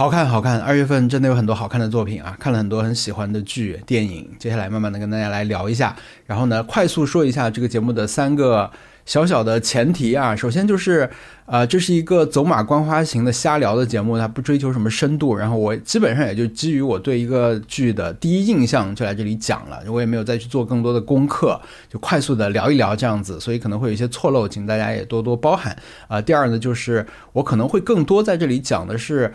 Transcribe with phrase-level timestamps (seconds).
[0.00, 0.58] 好看，好看！
[0.60, 4.26] 二月份真的有很多好看的作品啊，看了很多很喜欢的剧、电影。
[4.38, 8.70] 接下来慢慢的跟大家来聊一下，然后呢，快速说一下这个节目的三个
[9.04, 10.34] 小小的前提啊。
[10.34, 11.10] 首先就是，
[11.44, 15.36] 呃，这是一个走马观花型的瞎聊的节目，它不追求什么深度。
[15.36, 21.60] 然后我基本上也就基于我对一个剧的第一印象就来这里讲了，我也没有再去做更多的功课，
[21.90, 25.76] 就快速的聊一聊这样子，所以可能会有一些错漏，请大家也多多包涵
[26.08, 26.18] 啊。
[26.22, 29.30] 第二呢，就是我可能会更多在这里讲的是。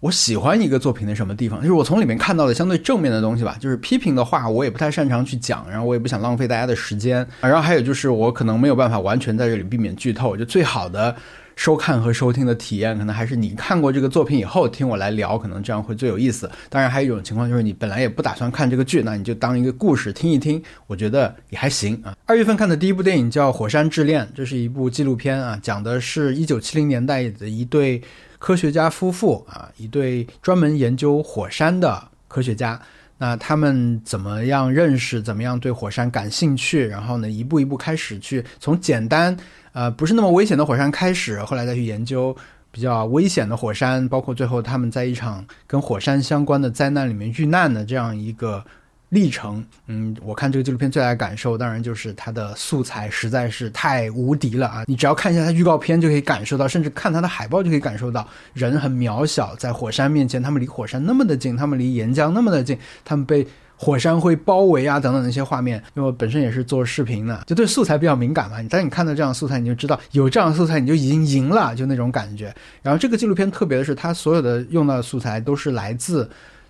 [0.00, 3.56] 我喜欢一个作品的什么地方，就是我从里面看到的相对正面的东西吧。
[3.58, 7.48] 就是批评的话，我也不太擅长去讲，然后我也不想浪费大家的时间啊。
[7.48, 10.36] 然后还有就是，我可能没有办法完全在这里避免剧透。
[10.36, 11.16] 就最好的
[11.56, 16.48] 收看和收听的体验，可能还是你看过这个作品以后听我来聊，可能这样会最有意思。
[16.68, 22.14] 当然，还有一种情况就是你本来也不打算看这个剧，那你就当一个故事听一听，我觉得也还行啊。
[22.24, 28.00] 二月份看的第一部电影叫《火山之恋》，这是一部纪录片啊，讲的是一九七零年代的一对。
[28.38, 32.80] 科学家夫妇啊，一对专门研究火山的科学家。
[33.18, 35.20] 那他们怎么样认识？
[35.20, 36.86] 怎么样对火山感兴趣？
[36.86, 39.36] 然后呢，一步一步开始去从简单
[39.72, 42.36] 呃不是那么危险的火山开始，后来再去研究
[42.70, 48.64] 比较危险的火山，包括最后他们在一场跟火山相关的灾难里面遇难的这样一个。
[49.10, 54.84] 历程，嗯，我看这个纪录片最大的感受，当然就是它的素材实在是太无敌了啊！
[54.86, 65.82] 你只要看一下它预告片就可以感受到，甚至看它的海报就可以感受到，人很渺小，在火山面前，他们离火山那么的近，他们离岩浆那么的近，他们被火山灰包围啊，等等那些画面。
[65.94, 68.58] 因为我本身也是做视频的，就对素材比较敏感嘛。
[68.68, 72.54] 但你看到这样的素材，你就知道有这样的素材，你就已经赢了，就那种感觉。
[72.82, 76.28] 然后这个纪录片特别的是，它所有的用到的素材都是来自。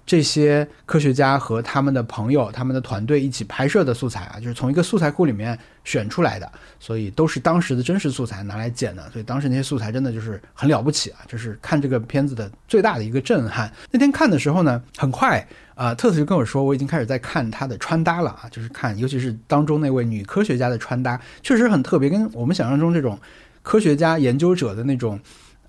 [0.08, 6.50] 这些科学家和他们的朋友、他们的团队一起拍摄的素材啊，就是从一个素材库里面选出来的，
[6.80, 9.06] 所以都是当时的真实素材拿来剪的。
[9.10, 11.20] 所以当时那些素材真的就是很了不起啊！
[11.28, 13.70] 就是看这个片子的最大的一个震撼。
[13.90, 23.18] 那天看的时候呢，很快啊，特特就跟我说，我已经开始在看他的穿搭了啊，就是看，尤其是当中那位女科学家的穿搭，确实很特别，跟我们想象中这种
[23.62, 25.20] 科学家研究者的那种。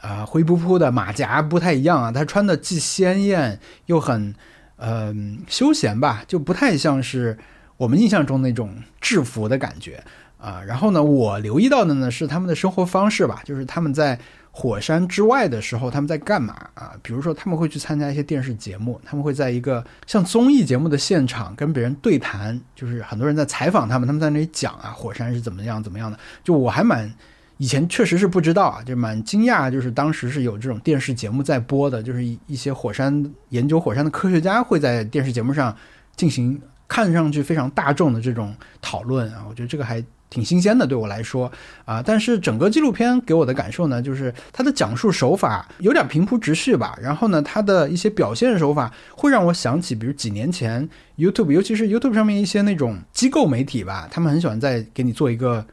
[0.01, 4.33] 啊，灰扑扑的马甲不太一样啊，他穿的既鲜艳又很，
[4.77, 5.13] 呃，
[5.47, 7.37] 休闲吧，就不太像是
[7.75, 10.01] 我们印象中那种制服的感觉
[10.37, 10.61] 啊。
[10.65, 14.17] 然后呢，我留意到的呢是他们的生活方式吧，就是他们在
[14.51, 16.93] 火山之外的时候他们在干嘛啊？
[17.01, 26.17] 比如说他们会去参加一些电视节目，他们会在一个像综艺节目的现场跟别人对谈，就是很多人在采访他们，他们在那里讲啊，火山是怎么样怎么样的。
[26.41, 27.13] 就我还蛮。
[27.59, 35.75] 以前确实是不知道啊，就蛮惊讶，就是当时是有这种电视节目在播的，就是一一些火山研究火山的科学家会在电视节目上
[36.15, 41.51] 进行看上去非常大众的这种讨论啊，我觉得这个还挺新鲜的对我来说
[41.83, 42.01] 啊。
[42.01, 50.87] 但是整个纪录片给我的感受呢，就是它的讲述手法有点平铺直叙吧，然后呢，它的一些表现手法会让我想起，比如几年前
[51.17, 55.65] YouTube，尤其是 YouTube 上面一些那种机构媒体吧，他们很喜欢在给你做一个。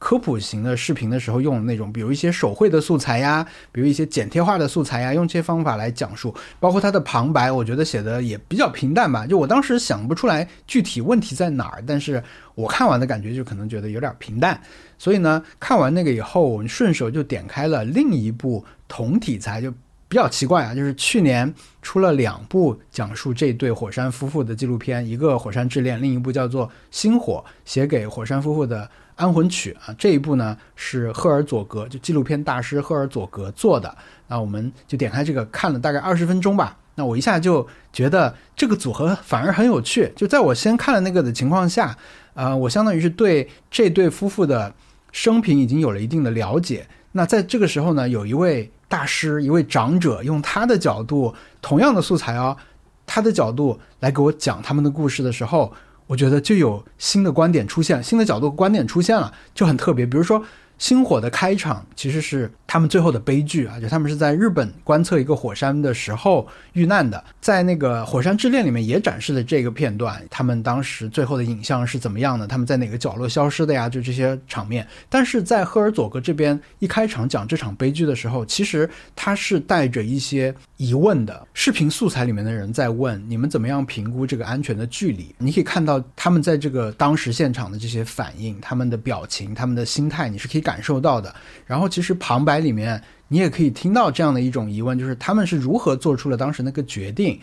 [0.00, 9.26] 科普型的视频的时候用的那种，比如一些手绘的素材呀，比如一些剪贴画的素材呀，用这些方法来讲述，包括它的旁白，我觉得写的也比较平淡吧。
[9.26, 12.24] 就我当时想不出来具体问题在哪儿，但是
[12.54, 14.58] 我看完的感觉就可能觉得有点平淡。
[14.96, 19.70] 所以呢，看完那个以后，我们顺手就点开了另一部同题材，就
[20.08, 28.88] 比较奇怪啊，就是去年出了两部讲述这对火山夫妇的纪录片，一个《火山之恋》，另一部叫做《星火》，写给火山夫妇的。
[29.20, 33.94] 安魂曲啊，这一部呢是赫尔佐格，就纪录片大师赫尔佐格做的。
[34.28, 36.78] 那我们就点开这个看了大概二十分钟吧。
[36.94, 40.10] 那我一下就觉得这个组合反而很有趣。
[40.16, 41.94] 就在我先看了那个的情况下，
[42.32, 44.74] 呃，我相当于是对这对夫妇的
[45.12, 46.88] 生平已经有了一定的了解。
[47.12, 52.56] 那在这个时候呢，有一位大师，一位长者，用他的角度，同样的素材哦，
[53.04, 55.70] 他的角度来给我讲他们的故事的时候。
[56.10, 60.04] 我觉得就有新的观点出现，新的角度观点出现了，就很特别。
[60.04, 60.44] 比如说。
[60.80, 72.46] 星火的开场其实是他们最后的悲剧啊，就他们是在日本观测一个火山的时候遇难的，在那个《火山之恋》里面也展示了这个片段，他们当时最后的影像是怎么样的？
[72.46, 73.90] 他们在哪个角落消失的呀？
[73.90, 74.86] 就这些场面。
[75.10, 81.46] 但是在赫尔佐格这边一开场讲这场悲剧的时候，其实他是带着一些疑问的。
[81.52, 85.34] 视频素材里面的人在问你们怎么样评估这个安全的距离？
[85.36, 90.69] 你可以看到他们在这个当时现场的这些反应、他们的表情、他们的心态，你是可以感。
[90.70, 91.34] 感受到的，
[91.66, 97.40] 然后其实旁白里面你也可以听到这样的一种疑问，就是他们是如何做出了当时那个决定，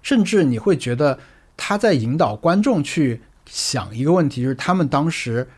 [0.00, 1.18] 甚至你会觉得
[1.56, 5.48] 他在引导观众去想一个问题，就是他们当时，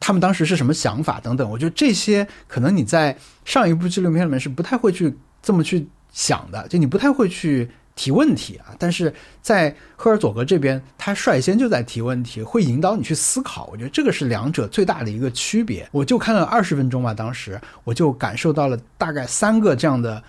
[0.00, 1.50] 他们当时是什么想法等等。
[1.50, 3.14] 我觉得这些可能你在
[3.44, 8.74] 上一部纪录片里面是不太会去这么去想的，就你不太会去提问题啊。
[8.78, 13.68] 但是在赫尔佐格这边，他率先就在提问题，会引导你去思考。
[13.72, 15.88] 我觉得这个是两者最大的一个区别。
[15.92, 20.22] 我就看了二十分钟吧，当时我就感受到了大概三个这样的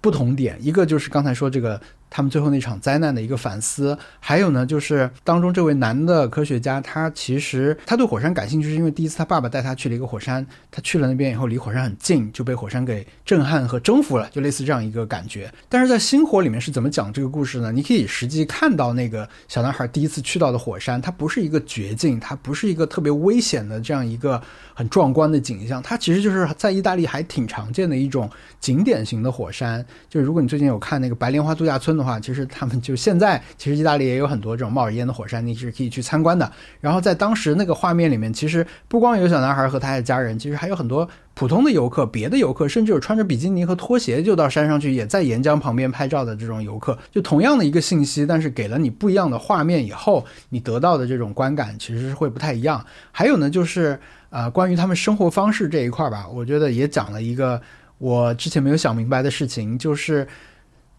[0.00, 1.80] 不同点，一个就是刚才说这个。
[2.14, 15.50] 他们最后那场灾难的一个反思，还有呢，就是当中这位男的科学家，他其实他对火山感兴趣，是因为第一次他爸爸带他去了一个火山，他去了那边以后，离火山很近，就被火山给震撼和征服了，就类似这样一个感觉。
[15.70, 17.72] 但是在《星火》里面是怎么讲这个故事呢？
[17.72, 24.40] 你可以实际看到那个小男孩第一次去到的火山，它不是一个绝境，它不是一个特别危险的这样一个
[24.74, 28.28] 很壮观的景象，它其实就是在意大利还挺常见的一种
[28.60, 29.82] 景点型的火山。
[30.10, 36.50] 就是如果你最近有看那个白莲花度假村的话，其实他们就现在，其实意大利也有很多这种冒着烟的火山，你是可以去参观的。
[36.80, 46.98] 然后在当时那个画面里面，其实不光有小男孩和他的家人，其实还有很多普通的游客、别的游客，甚至有穿着比基尼和拖鞋就到山上去，也在岩浆旁边拍照的这种游客。
[47.12, 52.84] 就同样的一个信息，但是给了你不一样的画面以后，你得到的这种观感其实是会不太一样。
[53.12, 53.98] 还有呢，就是
[54.30, 57.60] 呃，关于他们生活方式这一块吧，我觉得也讲了一个
[57.98, 60.26] 我之前没有想明白的事情，就是。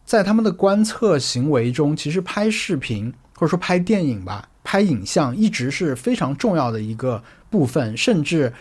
[0.06, 7.96] 在他们的观测行为中，其实拍视频或者说拍电影吧，拍影像一直是非常重要的一个部分。
[7.98, 8.52] 甚至，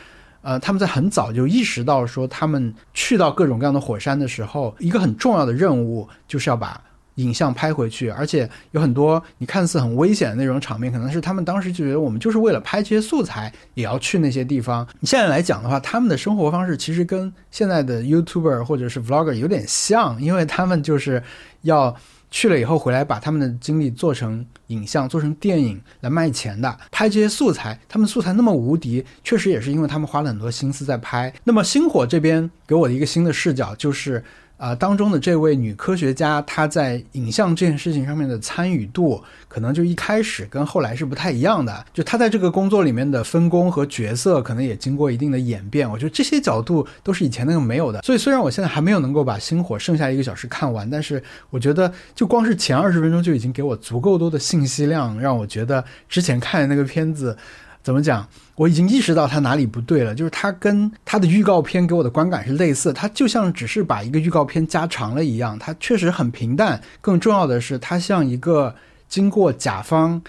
[0.42, 6.80] 呃，他们在很早就意识到说，他们去到各种各样的火山的时候，一个很重要的任务就是要把。
[7.16, 14.86] 影像拍回去，而且有很多你看似很危险的那种场面，可能是他们当时就觉得我们就是为了拍这些素材，也要去那些地方。
[15.00, 21.22] 你现在来讲的话，他们的生活方式其实跟现在的 YouTuber 或者是 Vlogger 有点像，因为他们就是
[21.62, 21.94] 要
[22.30, 26.78] 去了以后回来，把他们的经历做成影像、做成电影来卖钱的。
[26.90, 31.32] 拍这些素材，他们素材那么无敌，确实也是因为他们花了很多心思在拍。
[31.44, 34.24] 那么星火这边给我的一个新的视角就是。
[34.62, 41.84] 啊，当中的这位女科学家，她在影像这件事情上面的参与度，可能就一开始跟后来是不太一样的。
[41.92, 45.90] 就她在这个工作里面的分工和角色，可能也经过一定的演变。
[45.90, 48.00] 我觉得这些角度都是以前那个没有的。
[48.02, 51.20] 所以虽然我现在还没有能够把《星火》剩下一个小时看完，但是
[51.50, 57.36] 我觉得就光是前二十分钟就已经给我足够多的信息量，让我觉得之前看的那个片子。
[57.82, 58.26] 怎么讲？
[58.54, 66.80] 我已经意识到它哪里不对了，就是它跟它的预告片给我的观感是类似，它就像只是把一个预告片加长了一样，它确实很平淡。
[67.00, 68.74] 更重要的是，它像一个
[69.08, 70.22] 经过甲方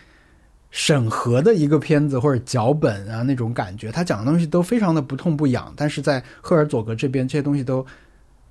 [0.71, 5.71] 审核的一个片子或者脚本啊那种感觉，它讲的东西都非常的不痛不痒。
[5.75, 7.85] 但是在赫尔佐格这边，这些东西都。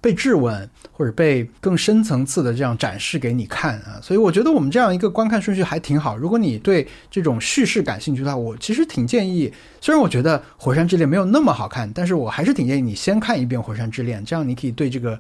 [0.03, 6.19] 被质问或者被更深层次的这样展示给你看啊，所以我觉得我们这样一个观看顺序还挺好。
[6.19, 9.51] 如果你对这种叙事感兴趣的话，我其实挺建议。
[9.81, 15.19] 虽然我觉得《火山之恋》没有那么好看，但是我还是挺建议你先看一遍《火山之恋》，这样你可以对这个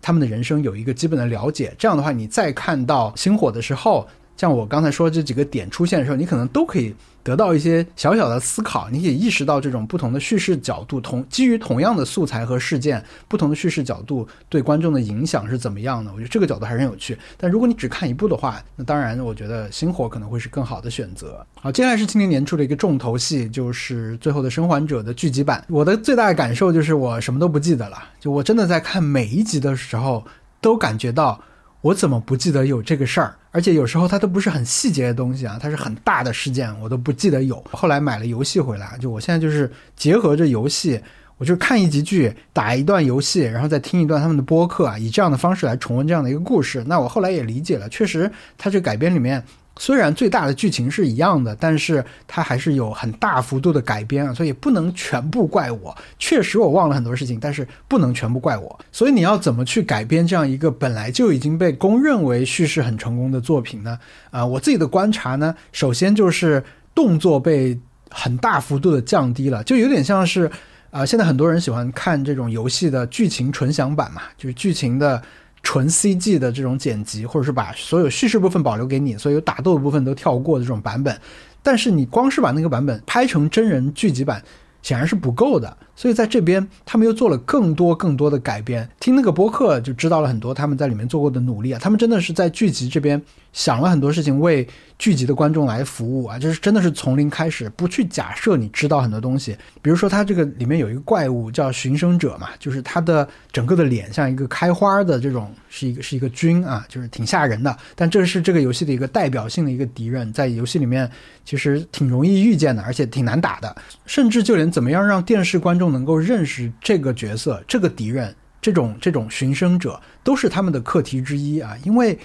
[0.00, 1.74] 他们的人生有一个基本的了解。
[1.76, 4.08] 这样的话，你再看到《星火》的时候。
[4.40, 16.10] 像我刚才说这几个点出现的时候，你可能都可以得到一些小小的思考，你也意识到这种不同的叙事角度，同基于同样的素材和事件，不同的叙事角度对观众的影响是怎么样的？
[16.10, 17.18] 我觉得这个角度还是很有趣。
[17.36, 21.46] 但如果你只看一部的话，那当然我觉得《星火》可能会是更好的选择。
[21.56, 25.62] 好，接下来是今年年初的一个重头戏，就是《最后的生还者》的剧集版。
[25.68, 30.24] 我的最大的感受就是我什么都不记得了，就我真的在看每一集的时候
[30.62, 31.38] 都感觉到。
[31.82, 33.34] 我怎么不记得有这个事儿？
[33.50, 37.62] 而且有时候它都不是很细节的东西啊，它是很大的事件，我都不记得有。
[37.70, 41.00] 后来买了游戏回来，就我现在就是结合着游戏，
[41.36, 46.84] 我就看一集剧，打一段游戏，然后再听一段他们的播客啊，以这样的方式来重温这样的一个故事。
[46.86, 49.42] 那我后来也理解了，确实它这改编里面。
[49.80, 55.96] 虽然最大的剧情是一样的，但是它还是有很大幅度的改编啊，所以不能全部怪我。
[56.18, 58.78] 确实我忘了很多事情，但是不能全部怪我。
[58.92, 63.98] 所以你要怎么去改编这样一个本来就已经被公认为叙事很成功的作品呢？
[64.30, 66.62] 啊，我自己的观察呢，首先就是
[66.94, 70.50] 动作被很大幅度的降低了，就有点像是，
[70.90, 75.22] 啊，现在很多人喜欢看这种游戏的剧情纯享版嘛，就是剧情的。
[75.62, 81.18] 纯 CG 的这种剪辑，或者是把所有叙事部分保留给你，所有打斗的部分都跳过的这种版本，
[81.62, 84.42] 但是你光是把那个版本拍成真人剧集版，
[84.82, 85.76] 显然是不够的。
[85.94, 88.88] 所以在这边，他们又做了更多更多的改编。
[88.98, 93.20] 听那个播客就知道了很多他们在里面做过的努力啊，他们真的是在剧集这边
[93.52, 94.66] 想了很多事情，为
[94.98, 99.56] 剧集的观众来服务啊，就是真的是从零开始，不去假设你知道很多东西。
[99.82, 107.76] 比如说，它这个里面有一个怪物叫寻生者嘛，就是它的整个的脸像一个开花的这种，是一个是一个菌啊，就是挺吓人的。
[107.96, 111.10] 但这是这个游戏的一个代表性的一个敌人，在游戏里面
[111.44, 113.74] 其实挺容易遇见的，而且挺难打的，
[114.06, 122.16] 甚至就连怎么样让电视观众能够认识这个角色、这个敌人这种这种寻生者都是他们的课题之一啊，因为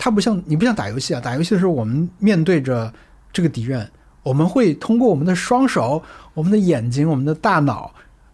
[0.00, 2.90] 它不像你不像打游戏啊，打游戏的时候我们面对着
[3.30, 3.86] 这个敌人，
[4.22, 6.02] 我们会通过我们的双手、
[6.32, 7.92] 我们的眼睛、我们的大脑。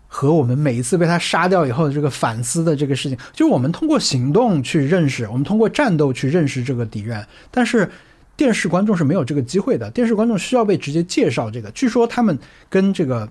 [0.08, 7.22] 和我们每一次被他杀掉以后的这个反思的这个事情，就是我们通过行动去认识，我们通过战斗去认识这个敌人。
[7.50, 7.90] 但是
[8.34, 11.70] 电视观众是没有这个机会的，电视观众需要被直接介绍这个。
[11.72, 12.38] 据说他们
[12.70, 13.28] 跟这个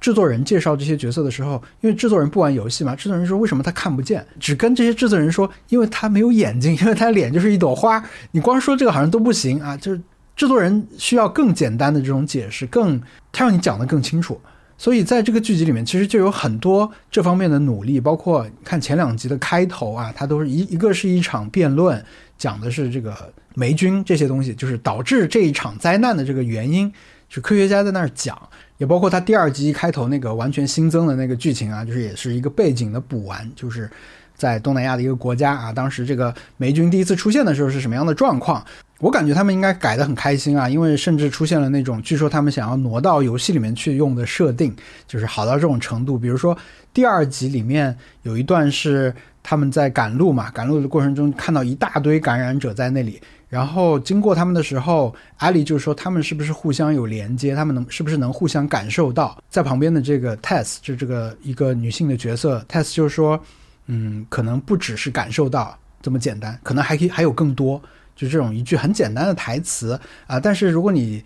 [0.00, 4.24] 制作人介绍这些角色的时候，因为制作人不玩游戏嘛，制作人说为什么他看不见？
[4.38, 8.02] 只跟这些制作人说，因为他没有眼睛，因为他脸就是一朵花。
[8.30, 10.00] 你光说这个好像都不行啊，就是
[10.36, 13.00] 制作人需要更简单的这种解释，更
[13.32, 14.40] 他让你讲得更清楚。
[14.80, 22.00] 所以在这个剧集里面，其实就有很多这方面的努力，包括看前两集的开头啊，它都是一一个是一场辩论，
[22.38, 23.12] 讲的是这个
[23.56, 26.92] 霉菌这些东西，就是导致这一场灾难的这个原因，
[27.28, 28.40] 是科学家在那儿讲，
[28.78, 33.90] 也包括它第二集开头那个完全新增的那个剧情啊，就是也是一个背景的补完，就是
[34.34, 38.64] 在东南亚的一个国家啊，当时这个霉菌第一次出现的时候是什么样的状况。
[39.00, 44.74] 我感觉他们应该改得很开心啊，因为甚至出现了那种据说他们想要挪到游戏里面去用的设定，
[45.06, 46.18] 就是好到这种程度。
[46.18, 46.56] 比如说
[46.92, 59.42] 第二集里面有一段是他们在赶路嘛，赶路的过程中看到一大堆感染者在那里，然后经过他们的时候，艾莉就是说他们是不是互相有连接，他们能是不是能互相感受到？
[59.48, 63.42] 在旁边的这个 Tess 就这个一个女性的角色，Tess 就是说，
[63.86, 67.80] 嗯，可能不只是感受到这么简单，可能还可以还有更多。
[68.14, 71.24] 就这种一句很简单的台词啊，但是如果你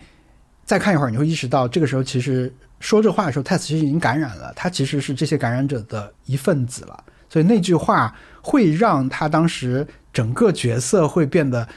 [0.63, 2.49] 再看一会儿，你会意识到，这个时候其实
[2.79, 11.67] 说这话的时候，泰斯其实已经感染了，他其实是这些感染者的一份子了，所以那句话会让他当时整个角色会变得。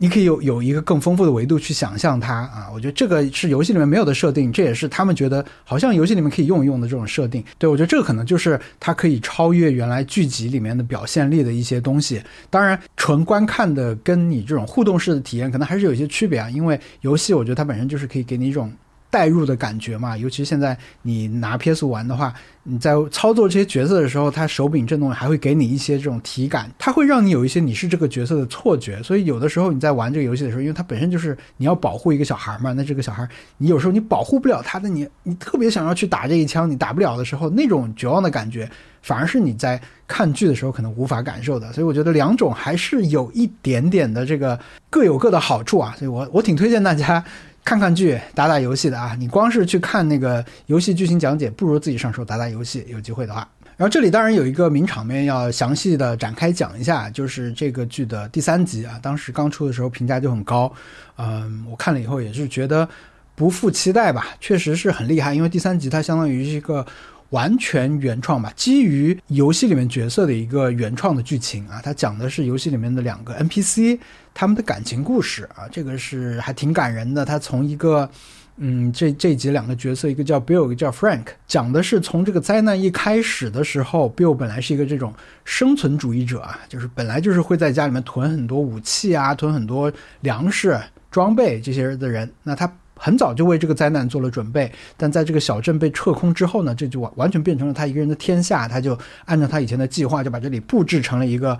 [0.00, 7.44] 你可以有有一个更丰富的维度去想象它啊，我觉得这个是游戏里面没有的设定，这也是他们觉得好像游戏里面可以用一用的这种设定。
[7.58, 12.22] 对我觉得这个可能就是它可以超越原来剧集里面的表现力的一些东西。
[12.48, 18.72] 当然，纯观看的跟你这种互动式的体验可能还是有一些区别啊，因为游戏我觉得它本身就是可以给你一种。
[19.10, 29.02] 代入的感觉嘛，尤其现在你拿 PS 玩的话，你在操作这些角色的时候，它手柄震动还会给你一些这种体感，它会让你有一些你是这个角色的错觉。
[29.02, 41.72] 所以有的时候你在玩这个游戏的时候，因为它本身就是你要保护一个小孩嘛，那这个小孩你有时候你保护不了他的，你你特别想要去打这一枪，你打不了的时候，那种绝望的感觉，反而是你在看剧的时候可能无法感受的。
[41.72, 44.58] 所以我觉得两种还是有一点点的这个
[44.90, 47.24] 各有各的好处啊，所以我我挺推荐大家。
[47.64, 52.84] 看看剧、打打游戏的啊，你光是去看那个游戏剧情讲解，不如自己上手打打游戏。
[52.88, 53.46] 有机会的话，
[53.76, 60.72] 然后这里当然有一个名场面要详细的展开讲一下，就是这个剧的第三集啊，当时刚出的时候评价就很高，
[61.16, 62.88] 嗯，我看了以后也是觉得
[63.34, 66.86] 不负期待吧，确实是很厉害，因为第三集它相当于是一个。
[67.30, 73.98] 完全原创吧，基于游戏里面角色的一个原创的剧情啊，它讲的是游戏里面的两个 NPC
[74.32, 77.24] 他们的感情故事啊，这个是还挺感人的。
[77.24, 78.08] 他从一个，
[78.56, 85.12] 嗯，这这集两个角色，一个叫 Bill，一个叫 Frank，讲的是从这个灾难一开始的时候，Bill 本来是一个这种
[85.44, 90.80] 生存主义者啊，就是本来就是会在家里面囤很多武器啊，囤很多粮食
[91.10, 92.72] 装备这些的人，那他。
[92.98, 98.66] 很早就为这个灾难做了准备，但在这个小镇被撤空之后呢，这就完完全变成了他一个人的天下。
[98.66, 101.58] 他就按照他以前的计划，就把这里布置成了一个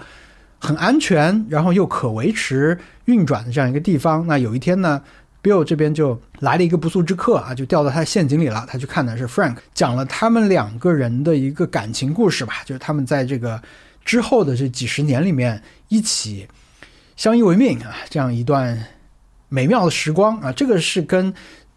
[0.59, 4.27] 很安全，然后又可维持运转的这样一个地方。
[4.27, 5.01] 那有一天呢
[5.43, 8.67] ，Bill 这边就来了一个不速之客啊，就掉到他的陷阱里了。
[8.69, 13.63] 他去看的是 Frank，讲了他们两个人的一个感情故事吧，就是他们在这个
[14.05, 16.49] 之后的这几十年里面一起
[17.17, 18.79] 相依为命啊，这样一段。
[19.49, 21.33] 美妙的时光啊，这个是跟，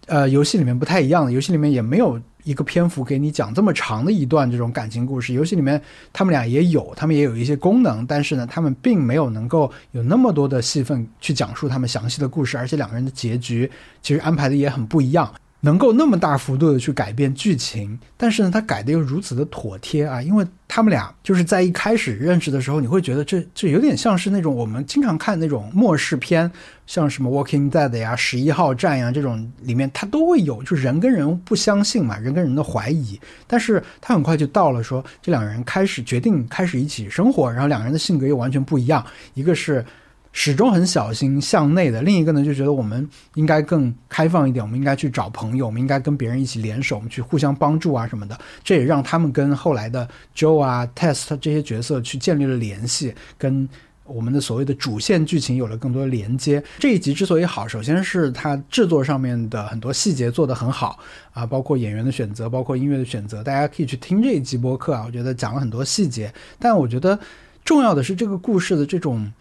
[0.08, 1.32] 呃，游戏里面不太一样的。
[1.32, 5.34] 游戏里面也没有一个篇幅给你讲这么长的一段这种感情故事。
[5.34, 13.70] 游戏里面他们俩也有，他们也有一些功能，但是呢，他们并没有能够有那么多的戏份去讲述他们详细的故事，而且两个人的结局
[14.02, 15.32] 其实安排的也很不一样。
[15.64, 20.20] 能够那么大幅度的去改变剧情，但是呢，他改的又如此的妥帖啊！
[20.20, 26.52] 因为他们俩就是在一开始认识的时候，你会觉得这这有点像是那种我们经常看那种末世片，
[26.88, 33.20] 像什么《Walking Dead》呀、《十一号站》呀这种里面，它都会有，就人跟人不相信嘛，人跟人的怀疑。
[33.46, 39.86] 但是他很快就到了说，这两个人开始决定开始一起生活，然后两个人的性格又完全不一样，一个是。
[40.34, 48.40] 始终很小心向内的，另一个呢就觉得我们应该更开放一点，我们应该去找朋友，我们应该跟别人一起联手，我们去互相帮助啊什么的。
[48.64, 53.68] 这也让他们跟后来的 Joe 啊、Test 这些角色去建立了联系，跟
[54.06, 56.62] 我们的所谓的主线剧情有了更多的连接。
[56.80, 61.00] 这一集之所以好，首先是它制作上面的很多细节做得很好
[61.34, 66.34] 啊，包括演员的选择，包括音乐的选择，大家可以去听这一集播客啊，我觉得讲了很多细节。
[66.60, 67.18] 但我觉得
[67.64, 69.32] 重要的是这个故事的这种，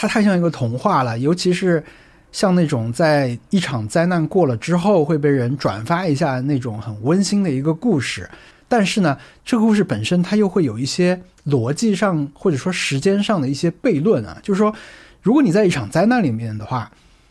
[0.00, 1.84] 它太像一个童话了，尤其是
[2.32, 8.26] 像那种在一场灾难过了之后会被人转发一下那种很温馨的一个故事。
[8.66, 14.74] 但是呢，这个故事本身它又会有一些逻辑上或者说时间上的一些悖论啊，就是说，
[15.20, 16.90] 如果你在一场灾难里面的话，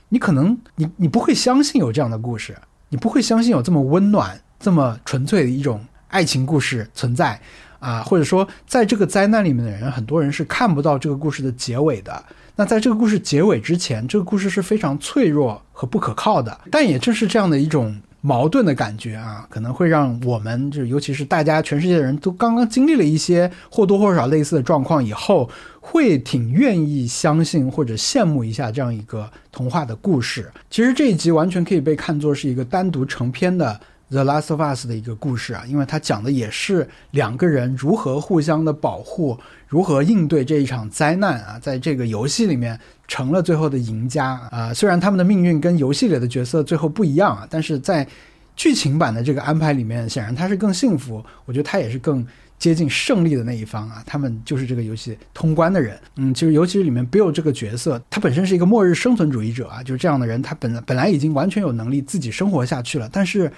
[0.09, 2.55] 你可能你你不会相信有这样的故事，
[2.89, 7.41] 你不会相信有这么温暖、这么纯粹的一种爱情故事存在
[7.79, 12.23] 啊，或者说，在这个灾难里面的人，很多人是看不到这个故事的结尾的。
[12.55, 16.59] 那在这个故事结尾之前，这个故事是非常脆弱和不可靠的。
[16.69, 17.99] 但也正是这样的一种。
[18.21, 30.51] 矛盾的感觉啊，可能会让我们，就尤其是大家全世界的人都刚刚经历了一些或多或少类似的状况以后，会挺愿意相信或者羡慕一下这样一个童话的故事。
[30.69, 33.79] 其实这一集完全可以被看作是一个单独成篇的。
[34.09, 39.37] The Last of Us 的一个故事啊，因为它讲的也是两个人如何互相的保护，
[39.67, 44.73] 如何应对这一场灾难啊，在这个游戏里面成了最后的赢家啊。
[44.73, 48.07] 虽然他们的命运跟游戏里的角色最后不一样啊，但是在
[48.55, 51.23] 剧情版的这个安排里面，显然他是更幸福。
[51.45, 52.25] 我觉得他也是更
[52.57, 54.01] 接近胜利的那一方啊。
[54.07, 55.95] 他们就是这个游戏通关的人。
[56.15, 63.51] 嗯，其实尤其是里面 Bill 这个角色，他本身是一个末日生存主义者啊，就是这样的人，他本来本来已经完全有能力自己生活下去了，但是。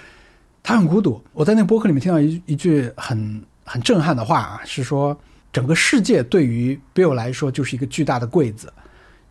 [0.62, 1.22] 他很孤独。
[1.32, 5.18] 我在那个播客里面听到一一句很很震撼的话啊，是说
[5.52, 8.72] 整个世界对于 Bill 来说就是一个巨大的柜子，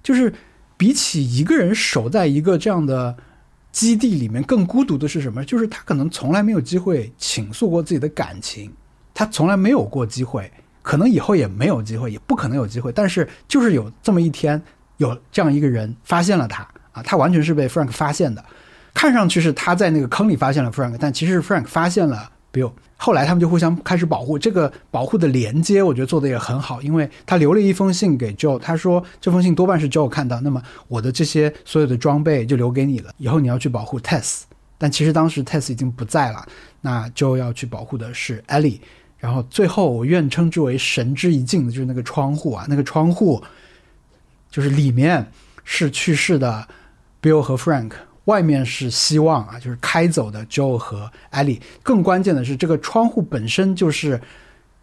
[0.03, 0.33] 就是
[0.77, 3.15] 比起一个人守在一个这样的
[3.71, 5.43] 基地里面更孤独的是什么？
[5.45, 8.71] 就是他可能从来没有机会倾诉过自己的感情，
[9.13, 12.91] 他从来没有过机会，可能以后也没有机会，也不可能有机会。
[12.91, 14.61] 但是就是有这么一天，
[14.97, 18.43] 有这样一个人发现了他啊，他完全是被 Frank 发现的。
[18.93, 22.71] 看上去是他在那个坑里发现了 Frank，但其实是 Frank 发现了 Bill。
[22.97, 34.41] 后来他们就互相开始保护，这个保护的连接，我觉得做的也很好，因为他留了一封信给 Joe，他说这封信多半是 Joe 看到，那么我的这些所有的装备就留给你了，以后你要去保护 Tess。
[34.77, 36.45] 但其实当时 Tess 已经不在了，
[36.81, 38.79] 那 Joe 要去保护的是 Ellie。
[39.17, 43.43] 然后最后我愿称之为神之一镜的就是那个窗户啊，那个窗户
[44.49, 45.25] 就是里面
[45.63, 46.67] 是去世的
[47.19, 47.91] Bill 和 Frank。
[48.25, 51.59] 外面是希望啊，就是开走的 Joe 和 Ellie。
[51.81, 54.21] 更关键的是，这个窗户本身就是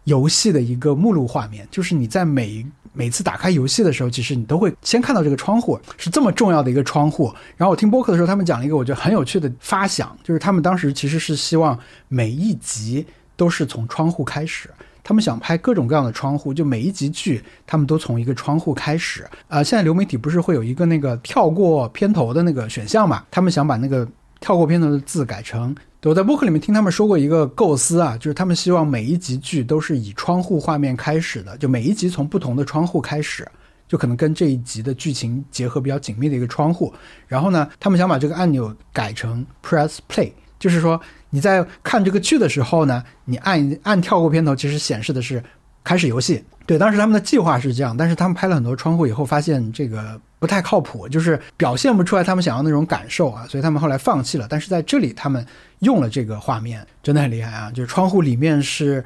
[0.03, 7.33] 游戏的一个目录画面，就是你在每每次打开游戏的时候，其实你都会先看到这个窗户，是这么重要的一个窗户。
[7.55, 13.05] 然后我听播客的时候，他们讲了一个我觉得很有趣的发想，就是他们当时其实是希望每一集
[13.37, 14.69] 都是从窗户开始。
[15.03, 19.27] 他们想拍各种各样的窗户，就每一集剧，他们都从一个窗户开始。
[19.47, 23.23] 呃，现在流媒体不是会有一个那个跳过片头的那个选项嘛？
[23.31, 24.07] 他们想把那个
[24.39, 25.75] 跳过片头的字改成……
[26.03, 33.45] 我在播客里面听他们说过一个构思啊，就是他们希望每一集剧都是以窗户画面开始的，就每一集从不同的窗户开始，
[33.87, 36.93] 就可能跟这一集的剧情结合比较紧密的一个窗户。
[37.27, 40.99] 然后呢，他们想把这个按钮改成 Press Play，就是说。
[41.29, 45.43] 你在看这个剧的时候呢，你按按跳过片头，其实显示的是
[45.83, 46.43] 开始游戏。
[46.65, 54.45] 对，当时他们的计划是这样，但是他们拍了很多窗户以后，发现这个不太靠谱，就是表现不出来他们想要那种感受啊，所以他们后来放弃了。
[54.47, 55.43] 但是在这里，他们
[55.79, 57.71] 用了这个画面，真的很厉害啊！
[57.71, 59.03] 就是窗户里面是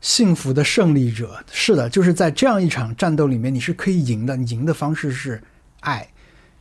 [0.00, 5.40] 幸福的胜利者，是的，就是在这样一场战斗里面，你是可以赢的，你赢的方式是
[5.80, 6.06] 爱。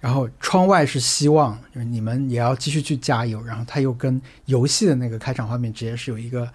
[0.04, 3.42] 然后窗外是希望，就是你们也要继续去加油。
[3.42, 6.46] 然后他又跟游戏的那个开场画面直接是有一个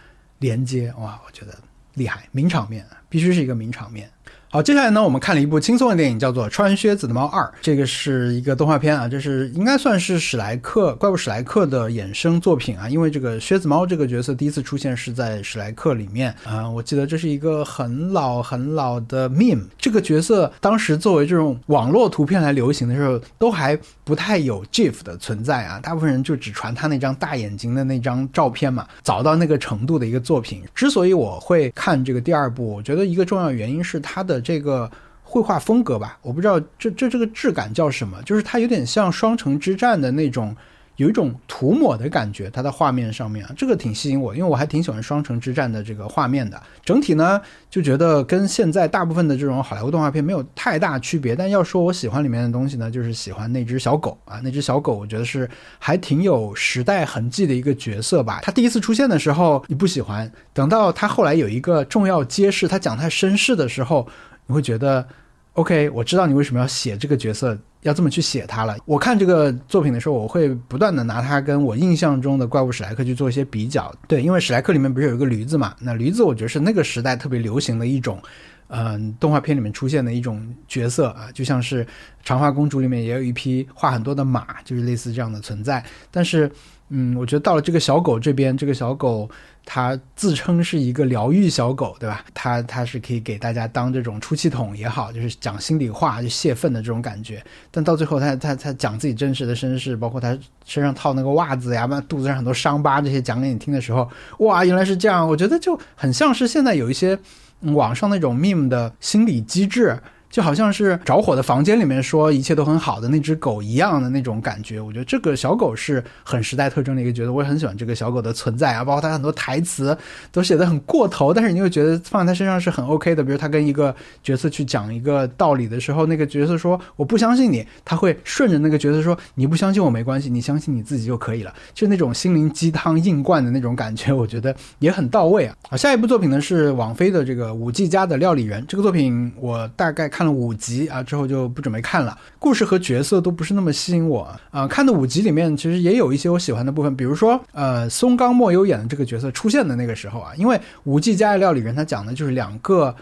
[0.41, 1.59] 连接，哇，我觉得
[1.95, 4.11] 厉害，名场面，必须是一个名场面。
[4.51, 7.43] 好，接下来呢，我们看了一部轻松的电影，叫做《穿靴子的猫二》。
[7.61, 12.89] 这个是一个动画片啊，这是应该算是史莱克怪物史莱克的衍生作品啊。
[12.89, 19.65] 因为这个靴子猫这个角色第一次出现是在史莱克里面啊，我记得这是一个很老很老的 meme。
[19.77, 28.87] 这个角色当时作为这种网络图片来流行的时候，都还不太有 GIF 的存在啊，大部分人就只传他那张大眼睛的那张照片嘛。
[29.03, 34.38] 早到那个程度的一个作品，之所以我会看这个第二部，我觉得一个重要原因是它的。
[34.41, 34.91] 这个
[35.23, 40.57] 绘画风格吧，我不知道这这这个质感叫什么，就是它有点像《双城之战》的那种，
[40.99, 42.49] 有一种涂抹的感觉。
[42.51, 46.63] 它的画面上面啊，这个挺吸引我，因为我还挺喜欢《双城之战》的这个画面的。
[46.85, 51.35] 整体呢，就觉得跟现在大部分的这种好莱坞动画片没有太大区别。
[51.35, 58.41] 但要说我喜欢里面的东西呢，就是喜欢那只小狗啊，那只小狗，我觉得是还挺有时代痕迹的一个角色吧。
[58.43, 64.07] 它第一次出现的时候你不喜欢，等到它后来有一个重要揭示，它讲它身世的时候。
[64.51, 65.07] 你会觉得
[65.53, 68.77] OK，我知道你为什么要写这个角色，要这么去写它了。
[68.85, 73.95] 我看这个作品的时候，我会不断的拿它跟我印象中的怪物史莱克去做一些比较。
[74.07, 75.75] 对，因为史莱克里面不是有一个驴子嘛？
[75.81, 78.21] 那驴子我觉得是那个时代特别流行的一种，
[78.69, 81.87] 嗯，动画片里面出现的一种角色啊，就像是
[82.25, 85.85] 长发公主里面也有一匹画很多的马，就是类似这样的存在。
[86.11, 86.51] 但是，
[86.89, 89.29] 嗯，我觉得到了这个小狗这边，这个小狗。
[89.71, 92.25] 它自称是一个疗愈小狗，对吧？
[92.33, 97.45] 它它是可以给大家当这种出气筒也好，就是讲心里话就泄愤的这种感觉。
[97.71, 105.29] 但到最后，他他他讲自己真实的身世，包括他身上套那个袜子呀，肚子上很多伤疤这些讲给你听的时候，哇，原来是这样！
[105.29, 107.19] 我觉得就很像是现在有一些
[107.61, 110.01] 网上那种 meme 的心理机制。
[110.31, 119.97] 就好像是着火的房间里面说一切都很好的那只狗一样的那种感觉，我觉得这个小狗是很时代特征的一个角色，我也很喜欢这个小狗的存在啊，包括它很多台词
[120.33, 123.25] 都写的很过头，但是你又觉得放在它身上是很 OK 的。
[123.25, 135.55] 比如他跟一个角色去讲一个道理的时候，那个角色说我不相信你，他会顺着那个角色说你不相信我没关系，你相信你自己就可以了，就那种心灵鸡汤硬灌的那种感觉，我觉得也很到位啊。
[135.69, 142.19] 好，下一部作品呢是网飞的这个五 G 家的料理人，这个作品我大概看看了五集啊，之后就不准备看了。
[142.41, 144.67] 故事和角色都不是那么吸引我啊。
[144.67, 152.93] 看的五集里面，其实也有一些我喜欢的部分，比如说，呃，松冈莫优演的这个角色出现的那个时候啊，因为五 G 家的料理人，他讲的就是两个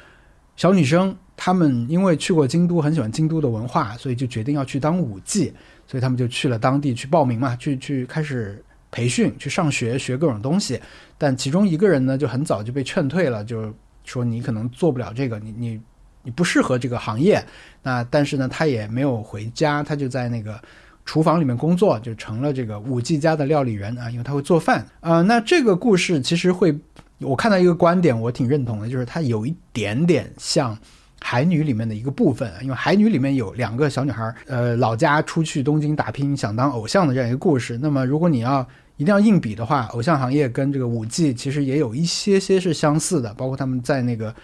[0.57, 5.51] 小女生，她们因为去过京都，很喜欢京都的文化，所以就决定要去当舞伎，
[5.87, 10.79] 所以他们就去了当地去报名嘛，去去开始培训，去上学学各种东西。
[11.17, 13.73] 但其中一个人呢，就很早就被劝退了，就
[14.05, 15.81] 说你可能做不了这个，你你。
[16.27, 17.41] 你不适合这个行业，
[17.85, 20.61] 那但是呢，他也没有回家，他就在那个
[21.05, 25.23] 厨房里面工作，就成了这个五 G 家的料理人啊，因为他会做饭啊。
[25.23, 26.77] 那这个故事其实会，
[27.21, 30.77] 我看到一个观点，我挺认同的，就是它有一点点像
[31.21, 37.79] 海女里面的一个部分，因为海女里面有两个小女孩儿，呃，老家出去东京打拼，想当偶像的这样一个故事。
[37.81, 44.35] 那么如果你要一定要硬比的话，偶像行业跟这个五 G 其实也有一些些是相似的，包括他们在那个。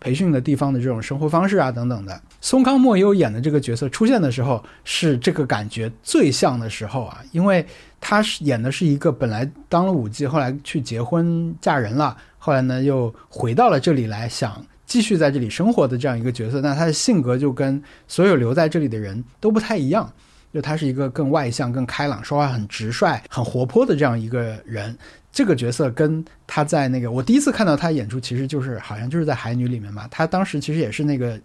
[0.00, 2.20] 培训的地方的这种生活方式啊，等等的。
[2.40, 7.66] 松冈莫优演的这个角色出现的时候，是这个感觉最像的时候啊，因为
[8.00, 16.60] 他是演的是一个本来当了舞妓，后来去结婚嫁人了，后来呢又回到了这里来，想继续在这里生活的这样一个角色。
[16.60, 20.10] 那他的性格就跟所有留在这里的人都不太一样，
[20.52, 24.96] 就他是一个更外向、更开朗、说话很直率、很活泼的这样一个人。
[25.30, 30.08] 这个角色跟他在那个我第一次看到他演出，其实就是好像就是在《海女》里面嘛。
[30.10, 31.38] 他当时其实也是那个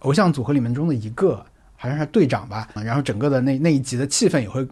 [0.00, 1.44] 偶像组合里面中的一个，
[1.74, 2.68] 好像是队长吧。
[2.74, 4.64] 然后整个的那那一集的气氛也会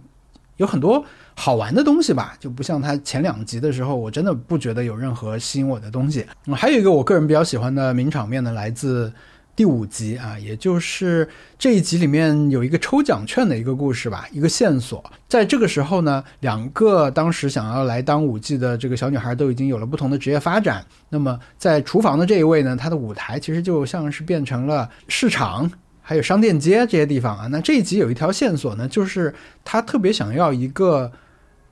[0.58, 1.02] 有很多
[1.34, 6.24] 好玩的东西吧，就不像他前两集的时候，我真的不觉得有任何吸引我的东西。
[6.54, 9.10] 还有一个我个人比较喜欢的名场面呢，来自。
[9.58, 15.02] 第五集啊，也就是这一集里面有一个抽奖券的一个故事吧，一个线索。
[15.26, 20.86] 在这个时候呢，两个当时想要来当舞伎的这个小女孩都已经有了不同的职业发展。
[21.08, 25.68] 那么在厨房的这一位呢，她的舞台其实就像是变成了市场，
[26.02, 27.48] 还有商店街这些地方啊。
[27.48, 31.10] 那这一集有一条线索呢，就是她特别想要一个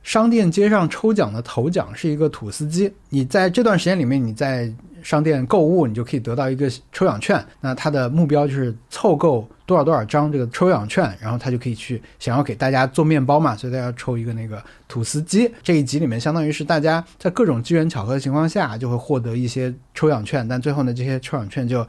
[0.07, 2.93] 商店街上抽奖的头奖，是一个土司机。
[3.09, 4.73] 你在这段时间里面，你在。
[5.03, 7.41] 商店购物，你就可以得到一个抽奖券。
[7.61, 15.49] 那他的目标就是凑够多少多少张这个抽奖券，然后他就可以去想要给大家做面包嘛，所以他要抽一个那个吐司机。
[15.63, 20.49] 这一集里面，相当于是大家在各种机缘巧合的情况下，就会获得一些抽奖券。
[20.49, 21.87] 但最后呢，这些抽奖券就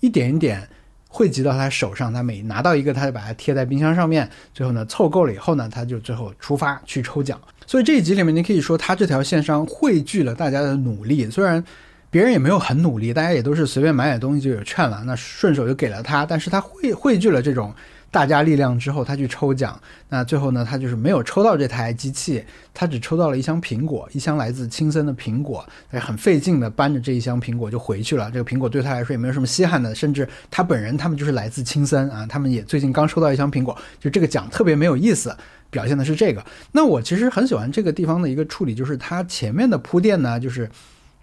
[0.00, 0.68] 一点一点
[1.08, 2.12] 汇集到他手上。
[2.12, 4.28] 他每拿到一个，他就把它贴在冰箱上面。
[4.54, 7.40] 最后呢，凑够了以后呢，他就最后出发去抽奖。
[7.66, 11.64] 所以这一集里面，你可以说他这条线上汇聚了大家的努力，虽然。
[12.10, 16.24] 别人也没有很努力，大家也都是随便买点东西就有券了，那顺手就给了他。
[16.24, 17.70] 但是他汇汇聚了这种
[18.18, 28.28] 大家力量之后，他去抽奖，那最后呢，他就是没有抽到这台机器，他只抽到了一箱苹果，一箱来自青森的苹果，很费劲的搬着这一箱苹果就回去了。
[28.32, 35.32] 这个苹果对他来说也没有什么稀罕的，甚至他本人他们就是来自青森啊，他们也最近刚收到一箱苹果，就这个奖特别没有意思，
[35.70, 36.44] 表现的是这个。
[36.72, 40.68] 那我其实很喜欢这个地方的一个处理，就是他前面的铺垫呢，就是。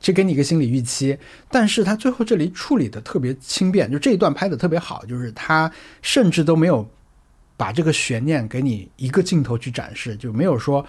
[0.05, 1.17] 这给你一个心理预期，
[1.49, 5.71] 但是他最后这里处理的特别轻便，就这一段拍的特别好，就是他
[6.03, 6.87] 甚至都没有
[7.57, 10.85] 把这个悬念给你一个镜头去展示，就没有说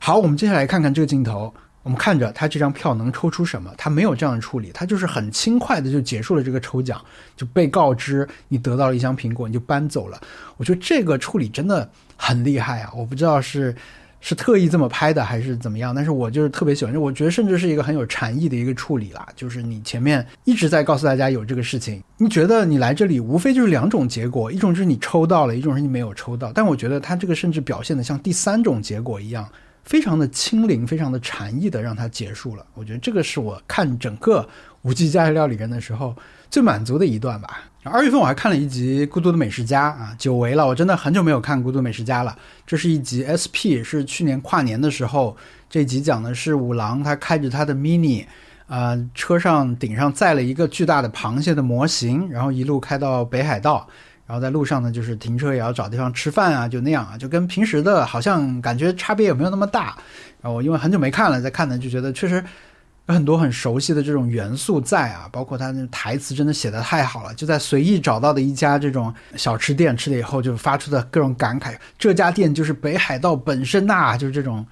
[0.00, 7.00] 好，我们接下来看看这个镜头，我们看着他这张票能抽出什么，他没有这样的处理，他就是很轻快的就结束了这个抽奖，
[7.36, 10.20] 就被告知你得到了一箱苹果，你就搬走了。
[10.56, 12.90] 我觉得这个处理真的很厉害啊！
[12.96, 13.72] 我不知道是。
[14.20, 19.26] 是特意这么拍的还是怎么样，但是我就是特别喜欢，我觉得甚至是一个很有禅意的一个处理啦。
[19.34, 26.52] 就是你前面一直在告诉大家有这个事情，你觉得你来这里无非就是两种结果，一种是你抽到了，一种是你没有抽到。
[26.52, 29.48] 但我觉得他这个甚至表现的像第三种结果一样，
[29.84, 32.66] 非常的轻灵，非常的禅意的让它结束了。
[32.74, 34.46] 我觉得这个是我看整个
[34.82, 36.14] 五 G 家庭料理人的时候
[36.50, 37.62] 最满足的一段吧。
[37.84, 42.36] 二月份我还看了一集《孤独的美食家》啊，久违了，我真的很久没有看《孤独美食家》了。
[42.66, 45.34] 这是一集 SP，是去年跨年的时候，
[45.70, 48.26] 这集讲的是五郎他开着他的 Mini，
[48.66, 53.88] 呃，车上顶上载了一个巨大的螃蟹的模型，然后一路开到北海道，
[54.26, 59.96] 然后在路上呢，就是停车也要找地方吃饭啊，就那样啊，就跟平时的好像感觉差别也没有那么大。
[60.42, 62.44] 然后我因为很久没看了，再看呢就觉得确实。
[63.06, 71.74] 有很多很熟悉的这种元素在啊，包括他那台词真的写的太好了，就在随意找到的一家这种小吃店吃了以后，就发出的各种感慨。
[71.98, 74.64] 这家店就是北海道本身呐，就是这种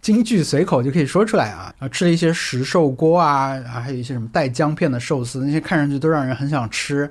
[0.00, 1.74] 京剧随口就可以说出来啊。
[1.78, 7.10] 啊吃了一些石寿锅啊，啊，还有一些什么带姜片的寿司，那些看上去都让人很想吃。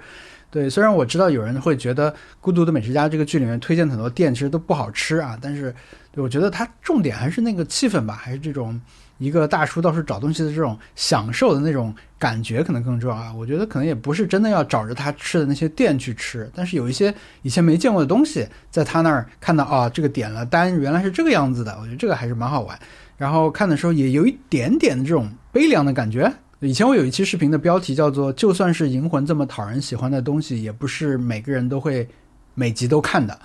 [0.50, 5.74] 对，虽然我知道有人会觉得《孤独的美食家》这个剧里面推荐很多店其实都不好吃啊，但是
[6.16, 8.82] 我觉得它重点还是那个气氛吧，还是这种。
[9.22, 13.32] 一个大叔到处找东西的这种享受的那种感觉可能更重要啊！
[13.32, 22.76] 我觉得可能也不是真的要找着他吃的那些店去吃，但是有一些以前没见过的东西，在他那儿看到啊，这个点了单原来是这个样子的，我觉得这个还是蛮好玩。
[23.16, 26.34] 然后看的时候也有一点点这种悲凉的感觉。
[26.62, 32.10] 以前我有一期视频的标题叫做“就算是银魂这么讨人喜欢的东西，也不是每个人都会
[32.56, 33.40] 每集都看的”，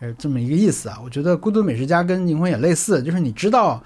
[0.00, 0.98] 呃，这么一个意思啊。
[1.02, 3.82] 我觉得《孤独美食家》跟银魂也类似，就是你知道。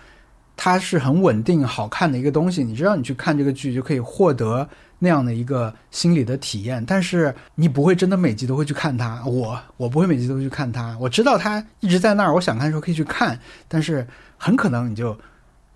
[0.57, 4.67] 它是很稳定、好看的一个东西，你知道，你去看这个剧就可以获得
[4.99, 6.83] 那样的一个心理的体验。
[6.87, 10.97] 但是你不会真的每集都会去看它，我我不会每集都去看它。
[10.99, 13.39] 我知道它一直在那儿，我想看的时候可以去看，
[13.69, 14.07] 但是
[14.39, 15.17] 很可能你就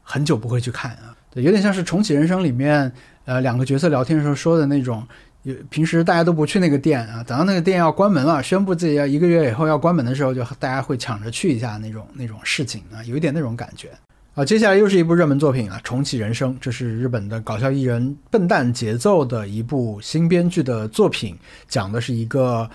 [0.03, 1.15] 很久不会去看啊。
[1.31, 2.91] 对，有点像是重启人生里面，
[3.27, 5.07] 呃，两个角色聊天的时候说的那种，
[5.43, 13.91] 有平时大家都不去那个店啊，等到那个店要关门了，宣布自己要一个月以后要关门的时候，就大家会抢着去一下那种那种事情啊，有一点那种感觉。
[14.33, 22.71] 好，接下来又是一部热门作品啊，《重启人生》，这是日本的搞笑艺人笨蛋节奏的一部新编剧的作品，讲的是一个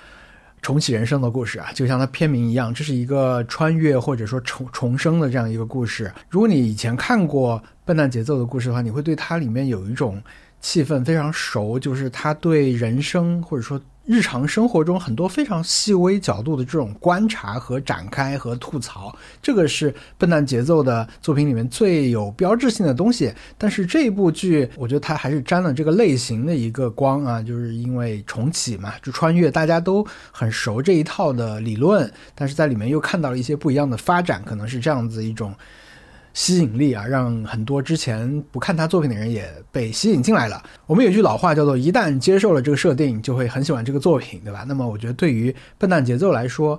[0.62, 6.12] 重启人生的故事啊，就像它片名一样，这是一个穿越或者说重重生的这样一个故事。
[6.30, 10.22] 如果你以前看过笨蛋节奏的故事的话，你会对它里面有一种
[10.60, 13.80] 气氛非常熟，就是他对人生或者说。
[14.06, 23.34] 日常生活中很多非常细微角度的这种观察和展开和吐槽，这个是笨蛋节奏的作品里面最有标志性的东西。
[23.58, 35.52] 但是这部剧，我觉得它还是沾了这个类型的一个光啊， 就是因为重启嘛，就穿越，大家都很熟这一套的理论，但是在里面又看到了一些不一样的发展，可能是这样子一种。
[36.36, 40.62] 吸引力啊，让很多之前不看他作品的人也被吸引进来了。
[40.86, 44.66] 我们有句老话叫做“一旦接受了这个设定，就会很喜欢这个作品”，对吧？
[44.68, 46.78] 那么我觉得对于笨蛋节奏来说，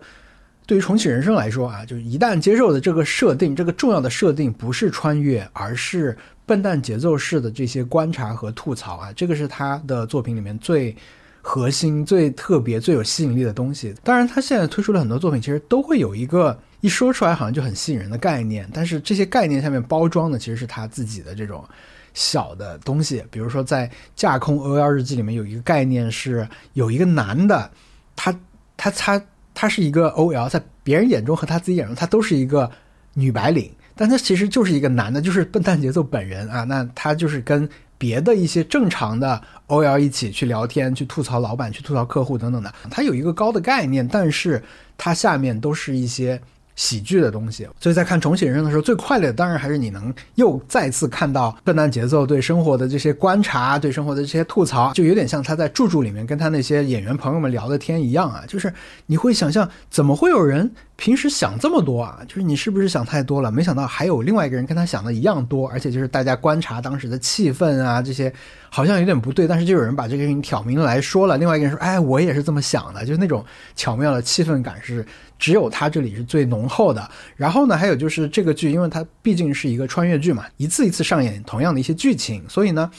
[0.67, 6.15] 对于重启人生来说啊，就是一旦接受的这个设定，这个重要的设定不是穿越，而是
[6.45, 10.95] 笨蛋节奏式的这些观察和吐槽啊，这个是他的作品里面最
[11.41, 13.95] 核心、最特别、最有吸引力的东西。
[14.05, 16.55] 当然，他现在推出了很多作品，其实都会有一个。
[16.81, 21.65] 一说出来好像就很吸引人的概念，但是这些概念下面包装的其实是他自己的这种
[22.13, 23.25] 小的东西。
[23.31, 27.71] 比如说在《架空 OL 日记》里面有一个概念是有一个男的，
[28.15, 28.39] 他
[28.77, 29.21] 他他
[29.55, 32.71] 他是一个 OL，在别人眼中和他自己眼中他都是一个
[33.15, 36.63] 女白领，但他其实就是一个男的，就是笨蛋节奏本人啊。
[36.65, 42.73] 那他就是跟别的一些正常的 OL 一起去聊天、去吐槽老板、去吐槽客户等等的。
[42.91, 44.63] 他有一个高的概念，但是
[44.99, 46.41] 他下面都是一些。
[46.77, 58.73] 喜剧的东西，所以在看重启人生的时候，最快乐的当然还是你能又再次看到笨蛋节奏对生活的这些观察，对生活的这些吐槽，就有点像他在住住里面跟他那些演员朋友们聊的天一样啊，就是
[59.07, 60.71] 你会想象怎么会有人。
[60.97, 63.53] 平时想这么多啊，就是你是不是想太多了？
[63.53, 68.33] 没想到还有另外一个人跟他想的一样多，而且就是大家观察当时的气氛啊，这些
[68.71, 71.37] 好像有点不对，但是就有人把这个事情挑明来说了。
[71.37, 75.05] 另外一个人说：“哎，我也是这么想的。”就是那种巧妙的气氛感是
[75.39, 77.07] 只有他这里是最浓厚的。
[77.37, 82.91] 然后呢，还有就是这个剧，因为它毕竟是一个穿越剧嘛，一次一次上演同样的一些剧情，所以呢。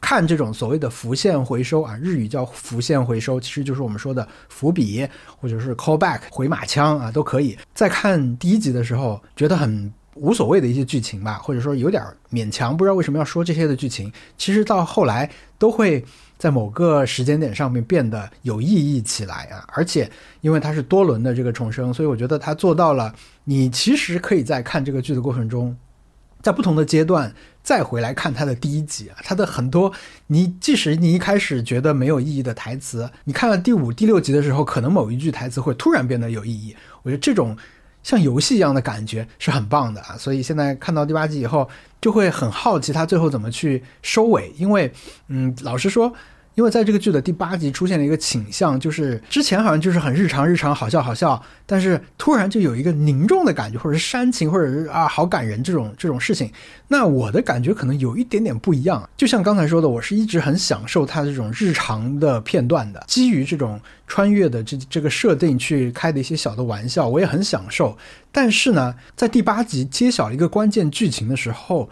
[0.00, 5.06] 看这种所谓的浮现回收啊，日语叫浮现回收，其实就是我们说的伏笔
[5.40, 7.56] 或者是 callback 回马枪啊，都可以。
[7.74, 16.02] 在看第一集的时候，觉得很无所谓的一些剧情吧，或者说有点勉强，不知道为什么要说这些的剧情，其实到后来都会
[16.38, 19.64] 在某个时间点上面变得有意义起来啊！
[19.74, 25.76] 而且因为它是多轮的这个重生，所以我觉得它做到了，你其实可以在看这个剧的过程中，
[26.42, 27.34] 在不同的阶段
[27.66, 29.92] 再回来看他的第一集啊，他的很多
[30.28, 36.76] 你即使你一开始觉得没有意义的台词，你看了第五、第六集的时候，可能某一句台词会突然变得有意义。
[37.02, 37.56] 我觉得这种。
[38.02, 41.68] 像游戏一样的感觉是很棒的啊，所以现在看到第八集以后，
[42.00, 44.92] 就会很好奇他最后怎么去收尾，因为，
[45.26, 46.12] 嗯，老实说。
[46.56, 56.50] 因为在这个剧的第八集出现了一个倾向，就是之前好像就是很日常日常好笑好笑，但是突然就有一个凝重的感觉，或者是煽情，或者是啊好感人这种 这种事情。
[56.88, 67.94] 那我的感觉可能有一点点不一样，就像刚才说的，我是一直很享受它这种日常的片段的，基于这种穿越的这这个设定去开的一些小的玩笑，我也很享受。
[68.32, 71.90] 但是呢，在第八集揭晓一个关键剧情的时候。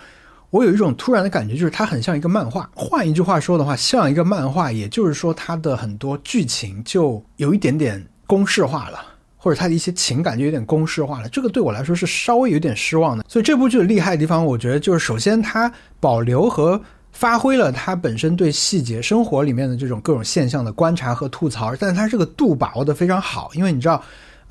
[0.54, 2.70] 我有一种突然的感觉，就是它很像一个漫画。
[2.76, 9.04] 换一句话说的话，像一个漫画，也就是说它的很多剧情就有一点点公式化了，
[9.36, 11.28] 或者它的一些情感就有点公式化了。
[11.28, 13.24] 这个对我来说是稍微有点失望的。
[13.28, 24.00] 所以这部剧的厉害的地方，我觉得就是首先它保留和发挥了它本身对细节生活里面的这种各种现象的观察和吐槽，但是它这个度把握的非常好，因为你知道。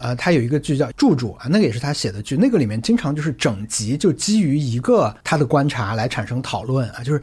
[0.04, 7.22] 呃，他有一个剧叫《住住》啊，那个也是他写的剧，那个里面经常就是整集就基于一个他的观察来产生讨论啊，就是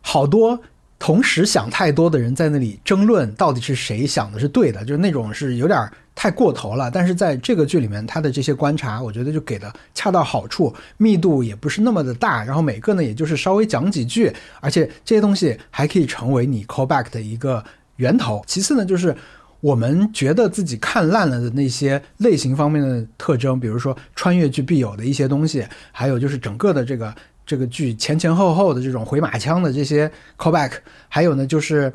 [0.00, 0.58] 好多
[0.98, 6.90] 同时想太多的人在那里争论到底是谁想的是对的，就是那种是有点太过头了。
[6.90, 17.62] 但是在这个剧里面，他的这些观察，我觉得就给的恰到好处，密度也不是那么的大，然后每个呢也就是稍微讲几句，而且这些东西还可以成为你 callback 的一个
[17.96, 18.42] 源头。
[18.46, 19.14] 其次呢，就是。
[19.62, 27.14] 我们觉得自己看烂了的那些类型方面的特征，比如说穿越剧必有的一些东西，还有就是整个的这个
[27.46, 30.72] 这个剧前前后后的这种回马枪的这些 callback，
[31.08, 31.92] 还有呢就是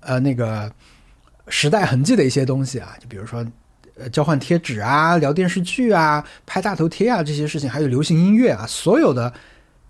[0.00, 0.70] 呃那个
[1.48, 3.42] 时代痕迹的一些东西啊，就比如说
[3.98, 9.32] 呃交换贴纸啊、聊电视剧啊、拍大头贴啊这些事情，还有流行音乐啊，所有的。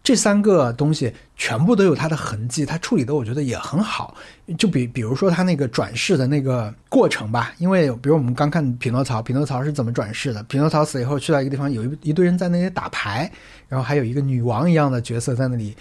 [0.06, 4.14] 这三个东西全部都有它的痕迹，它处理的我觉得也很好。
[4.56, 10.40] 就比比如说它那个转世的那个过程吧，因为比如我们刚看匹诺曹，匹诺曹是怎么转世的？
[10.44, 13.28] 匹诺曹死以后去到一个地方，有一一堆人在那里打牌，
[13.68, 15.76] 然后还有一个女王一样的角色在那里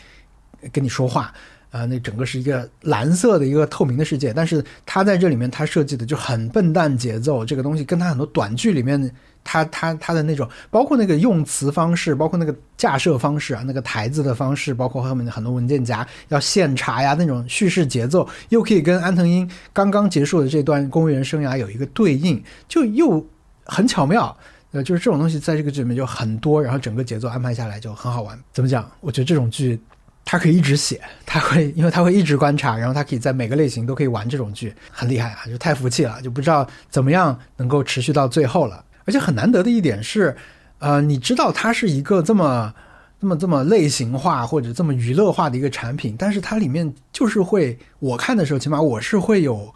[0.72, 1.32] 跟你说话。
[1.76, 9.12] 啊，那整个是一个蓝色的一个透明的世界，但是他在这里面他设计的就很笨蛋节奏，这个东西跟他很多短剧里面
[9.44, 23.22] 他他他的那种，包括那个用词方式，包括那个架设方式啊，那个台子的方式，包括后面的很多文件夹要现查呀，那种叙事节奏又可以跟安藤英刚刚结束的这段公务员生涯有一个对应，就又
[23.66, 24.34] 很巧妙。
[24.72, 28.40] 呃，就是这种东西在这个剧里面就很多，然后整个节奏安排下来就很好玩。
[28.54, 28.90] 怎么讲？
[29.02, 29.78] 我觉得这种剧。
[30.26, 38.84] 他可以一直写， 他会，因为他会一直观察，然后他可以在每个类型都可以玩这种剧，很厉害啊，就太服气了，就不知道怎么样能够持续到最后了。
[39.06, 40.36] 而且很难得的一点是，
[40.80, 42.74] 呃，你知道它是一个这么、
[43.22, 49.74] 这么、这么类型化或者这么娱乐化的一个产品，但是它里面就是会，我看的时候，起码我是会有。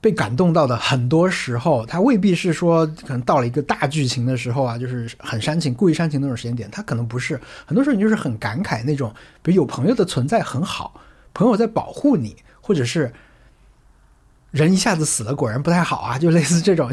[0.00, 7.40] 被感动到的很多时候，他未必是说可能到了一个大剧情的时候啊，就是很煽情、故意煽情那种时间点，他可能不是。
[7.66, 11.00] 很多时候你就是很感慨那种，比如有朋友的存在很好，
[11.34, 13.12] 朋友在保护你，或者是
[14.52, 16.92] 人一下子死了，果然不太好啊，就类似这种。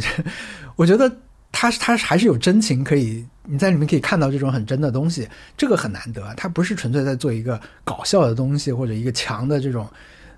[0.75, 1.07] 我觉得
[1.51, 6.33] 他他还是有真情可以，你在里面可以看到这种很真的东西，这个很难得。
[6.35, 9.87] 他不是纯粹在做一个搞笑的东西，或者一个强的这种。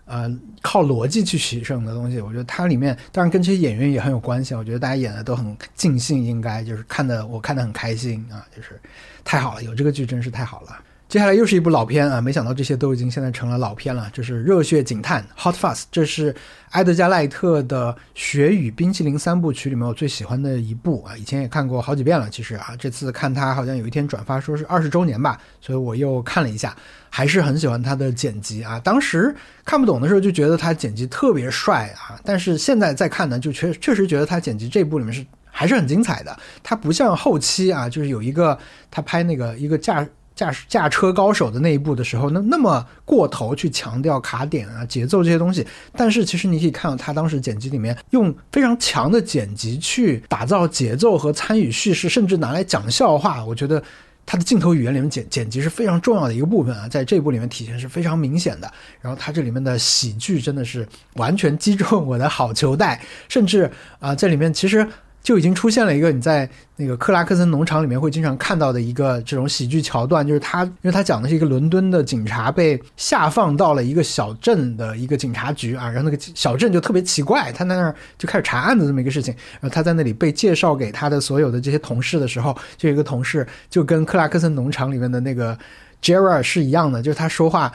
[0.08, 4.56] 呃，靠逻辑去取胜的东西，我觉得它里面当然跟这些演员也很有关系。
[4.56, 8.80] 我觉得大家演的都很尽兴，应该就是看的我看的很开心啊，就是
[9.24, 10.80] 太好了，有这个剧真是太好了。
[11.10, 14.10] 接下来又是一部老片啊，没想到这些都已经现在成了老片了。
[14.12, 16.36] 这是《热血警探》（Hot Fuzz），这是
[16.72, 21.15] 埃德加·赖特的《雪与冰淇淋》三部曲里面我最喜欢的一部啊。
[21.15, 26.76] 以前也看过好几遍了，其实啊，这次看他好像有一天转发说是二十周年吧，所以我又看了一下，
[27.10, 28.78] 还是很喜欢他的剪辑啊。
[28.78, 36.38] 当时看不懂的时候就觉得他剪辑特别帅啊，但是现在再看呢，就确确实觉得他剪辑这部里面是还是很精彩的。
[36.62, 38.60] 他不像后期啊，就是有一个
[38.91, 40.06] 他拍那个一个驾。
[40.38, 53.43] 驾驶驾车高手的那一步的时候，那那么过头去强调卡点啊、节奏这些东西，但是其实你可以看到他当时剪辑里面用非常强的剪辑去打造节奏和参与叙事，甚至拿来讲笑话。
[53.43, 53.82] 我觉得
[54.28, 58.71] 他的镜头语言里面剪剪辑是非常重要的一个部分啊，在这部里面体现是非常明显的。
[59.02, 64.88] 然后他这里面的喜剧真的是完全击中我的好球带，甚至啊，在里面其实。
[65.28, 85.60] 就已经出现了一个你在那个克拉克森农场里面会经常看到的一个这种喜剧桥段，就是他，因为他讲的是一个伦敦的警察被下放到了一个小镇的一个警察局啊，然后那个小镇就特别奇怪，他在那儿就开始查案的这么一个事情，然后他在那里被介绍给他的所有的这些同事的时候，就有一个同事就跟克拉克森农场里面的那个
[86.02, 87.69] Jera 是一样的，就是他说话。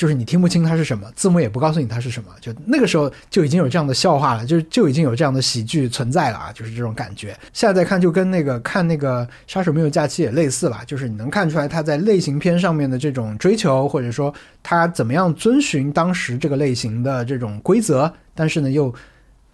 [0.00, 7.38] 就是你听不清它是什么，字幕也不告诉你它是什么，就那个时候就已经有这样的笑话了，就就已经有这样的喜剧存在了啊，就是这种感觉。
[7.52, 14.32] 现在再看，就跟那个看那个《杀手没有假期》也类似了，就是你能看出来他在类型片上面的这种追求，或者说
[14.62, 18.94] 他怎么样遵循当时这个类型的这种规则，但是呢又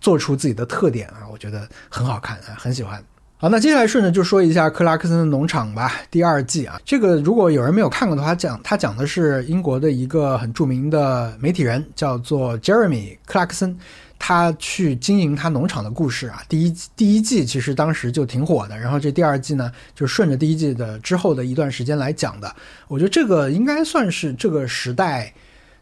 [0.01, 3.03] 做出自己的特点啊，我觉得很好看啊，很喜欢。
[3.39, 5.93] 好，那接下来顺着就说一下克拉克森的农场吧。
[6.11, 13.77] 第二季啊，这个如果有人没有看过的话，讲他讲的是英国的一个很著名的媒体人，叫做 Jeremy 克拉克森，
[14.19, 16.43] 他去经营他农场的故事啊。
[16.49, 22.51] 第一第一季其实当时就挺火的，然后这第二季呢，就顺着第一季的之后的一段时间来讲的。
[22.89, 25.31] 我觉得这个应该算是这个时代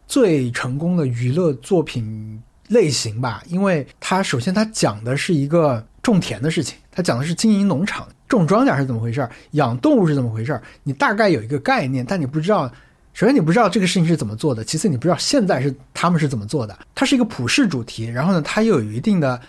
[0.08, 6.78] 最成功的娱乐作品类型吧，因为它首先它讲的是一个种田的事情。
[6.92, 10.62] 他讲的是经营农场、种庄稼是怎么回事儿，养动物是怎么回事儿。
[10.84, 12.70] 你大概有一个概念，但你不知道。
[13.14, 16.76] 首先，你不知道这个事情是怎么做的；其次，你不知道现在是他们是怎么做的。
[16.96, 19.40] 它是一个普世主题，然后呢，它又有一定的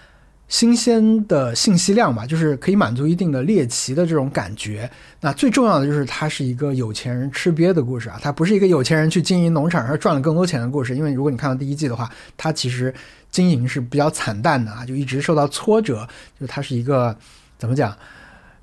[0.47, 4.89] 新鲜的信息量吧，就是可以满足一定的猎奇的这种感觉。
[5.21, 10.95] 那最重要的就是，它是一个有钱人吃瘪的故事啊，它不是一个有钱人去经营农场而赚了更多钱的故事。
[10.95, 12.93] 因为如果你看到第一季的话，它其实。
[13.31, 16.07] 经营是比较惨淡的啊，就一直受到挫折。
[16.39, 17.13] 就它是一个
[17.57, 17.93] 怎么讲，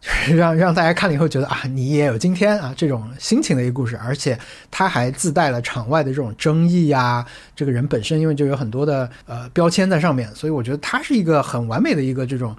[0.03, 3.97] 就 是让让大家看了以后觉得啊，你也有今天啊这种心情的一个故事。
[3.97, 4.39] 而且
[4.71, 7.25] 它还自带了场外的这种争议呀。
[7.55, 12.55] 这个人本身因为就有很多的呃标签在上面，所以我觉得它是一个很完美的一个这种。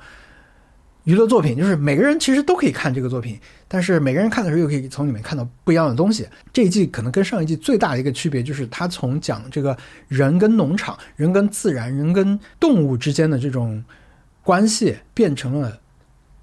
[1.06, 3.38] 娱乐作品就是每个人其实都可以看这个作品，
[3.68, 6.26] 但是每个人看的时候又可以从里面看到不一样的东西。
[6.54, 9.78] 这一季可能跟上一季最大的一个区别就是，它从讲这个
[10.08, 13.84] 人跟农场、人跟自然、人跟动物之间的这种
[14.44, 15.78] 关系，变成了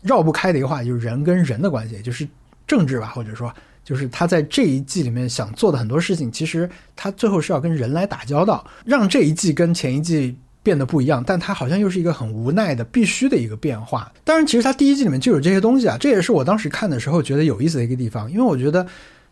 [0.03, 2.27] 绕不开的一个话，就是人跟人的关系，就是
[2.67, 3.53] 政治吧，或者说
[3.85, 10.37] 就是他在这一季里面想做的很多事情，其实他最后是要跟人来打交道，让这一季跟前一季。
[10.63, 14.13] 变得不一样，但它好像又是一个很无奈的必须的一个变化。
[14.23, 18.31] 当然，其实它第一季里面就有这些东西啊，这也是我当时看的时候觉得有意思的一个地方。
[18.31, 18.87] 因为我觉得，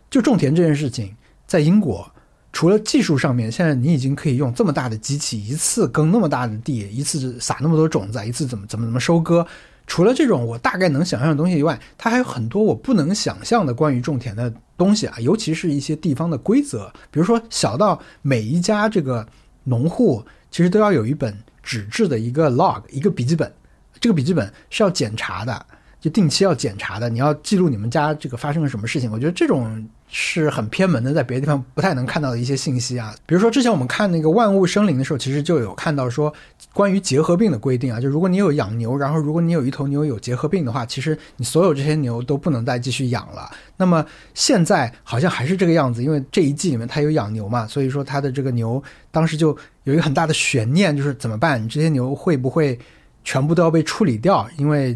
[0.09, 1.15] 就种田这件事情，
[1.45, 2.11] 在英国，
[2.51, 9.45] 除了技术上面，现在你已经可以用这么大的机器一次耕那么大的地，一次撒那么多种子，一次怎么怎么怎么收割。
[9.89, 19.27] 除了这种我大概能想象的东西以外，它还有很多我不能想象的关于种田的东西啊，尤其是一些地方的规则，比如说小到每一家这个
[19.65, 20.23] 农户。
[20.51, 23.53] 其实都要有一本纸质的一个 log，一个笔记本，
[23.99, 25.63] 这个笔记本是要检查的，
[25.99, 27.09] 就定期要检查的。
[27.09, 29.11] 你要记录你们家这个发生了什么事情。
[29.11, 33.13] 我觉得这种是很偏门的，在别的地方不太能看到的一些信息啊。
[33.25, 36.33] 比如说之前我们看那个万物生灵的时候，其实就有看到说
[36.73, 43.51] 关于结核病的规定啊，就如果你有养牛，然后如果你有一头牛有结核病的话，其实你所有这些牛都不能再继续养了。
[43.77, 48.81] 那么现在好像还是这个样子，因为这一季里面他有养牛嘛，所以说他的这个牛
[49.11, 49.57] 当时就。
[49.85, 51.63] 有一个很大的悬念，就是怎么办？
[51.63, 52.77] 你这些牛会不会
[53.23, 54.47] 全部都要被处理掉？
[54.55, 54.95] 因为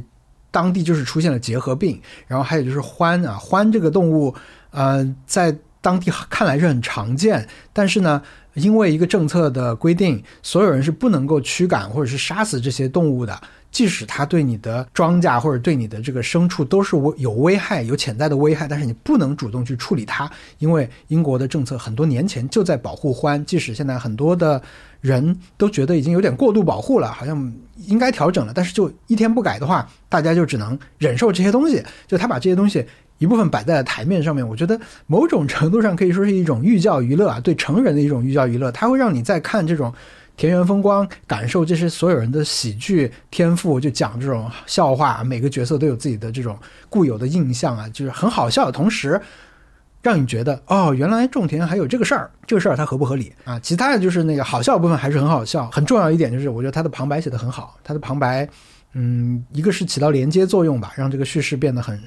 [0.54, 4.36] 当地就是出现了结核病，然后还有就是獾啊，獾这个动物，
[4.70, 8.22] 呃，在当地看来是很常见，但是呢，
[8.56, 13.40] 因为一个政策的规定，所有人是不能够驱赶或者是杀死这些动物的。
[13.72, 20.30] 即使它对你的庄稼或者对你的这个牲畜都是危有危害、有潜在的危害，但是你不能主动去处理它，
[20.60, 23.44] 因为英国的政策很多年前就在保护獾。
[23.46, 24.62] 即使现在很多的
[25.02, 27.52] 人都觉得已经有点过度保护了，好像
[27.88, 31.82] 应该调整了，但是就一天不改的话，大家就只能忍受这些东西。
[32.06, 32.86] 就他把这些东西
[33.18, 38.72] 一部分摆在了台面上面，我觉得某种程度上可以说是一种寓教于乐啊，对成人的一种寓教娱乐。
[38.72, 39.94] 它会让你在看这种。
[40.36, 46.58] 田园风光，感受这些所有人的喜剧天赋，就讲这种笑话，每个角色都有自己的这种
[46.90, 49.22] 固有的印象啊，就是很好笑的同时，
[50.02, 53.60] 让你觉得哦，原来种田还有这个事儿，这个事儿它合不合理啊？
[53.60, 58.50] 其他的就是那个好笑部分还是很好笑，很重要一点就是我觉得它的旁白写的很好，它的旁白，
[58.94, 62.02] 嗯，一个是起到连接作用吧，让这个叙事变得很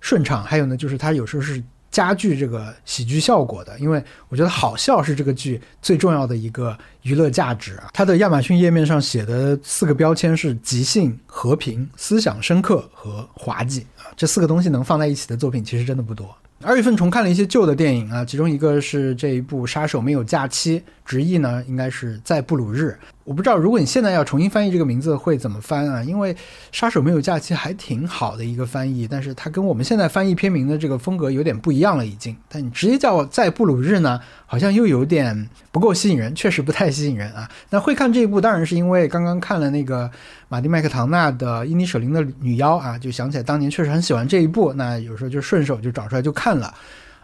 [0.00, 1.62] 顺畅，还有呢就是它有时候是。
[1.90, 7.90] 加剧这个喜剧效果的，因为我觉得好笑是这个剧最重要的一个娱乐价值啊。
[7.92, 16.28] 它的亚马逊页面上写的四个标签是即兴、和平、思想深刻和滑稽啊，这四个东西能放在一起的作品其实真的不多。
[16.62, 22.98] 二月份重看了一些旧的电影啊，其中一个是这一部《杀手没有假期》，直译呢应该是在布鲁日。
[23.28, 26.02] 我不知道如果你现在要重新翻译这个名字会怎么翻啊？
[26.02, 26.32] 因为
[26.72, 32.34] 《杀手没有假期》还挺好的一个翻译，但是它跟我们现在翻译片名的这个风格有点不一样了已经。
[32.48, 37.46] 但你直接叫《在布鲁日》呢，好像又有点不够吸引人，确实不太吸引人啊。
[37.68, 40.10] 那会看这一部，当然是因为刚刚看了那个
[40.48, 46.72] 马蒂麦克唐纳的《伊尼舍林的女妖》啊，就想起来当年确实很喜欢这一部，那有时候就顺手就找出来就看了。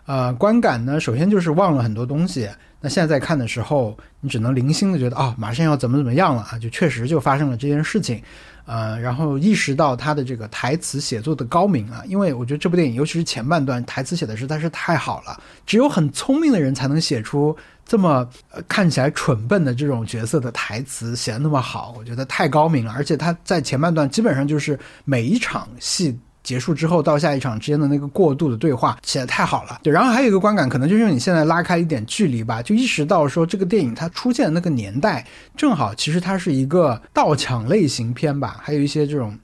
[0.07, 2.49] 呃，观感呢，首先就是忘了很多东西。
[2.81, 8.23] 那现在在看的时候，你只能零星的觉得啊，马上要怎么怎么样了啊，就确实就发生了这件事情。
[8.67, 22.93] 呃，然后意识到他的这个台词写作的高明啊，因为我觉得这部电影，尤其是前半段台词写的实在是太好了，只有很聪明的人才能写出这么呃看起来蠢笨的这种角色的台词写的那么好，我觉得太高明了。
[22.93, 26.19] 而且他在前半段基本上就是每一场戏。
[26.45, 35.27] 结束之后到下一场之间的那个过渡的对话写的太好了，对，然后还有一个观感，可能就是你现在拉开一点距离吧，就意识到说这个电影它出现的那个年代
[35.57, 39.37] 正好其实它是一个盗抢类型片吧，还有一些这种，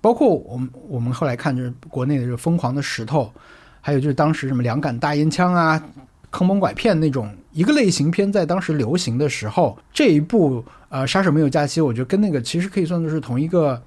[0.00, 3.30] 包括我们我们后来看就是国内的这个疯狂的石头，
[3.80, 5.82] 还有就是当时什么两杆大烟枪啊、
[6.30, 13.82] 坑蒙拐骗那种一个类型片在当时流行的时候，这一部呃杀手没有假期，我觉得跟那个其实可以算作是同一个。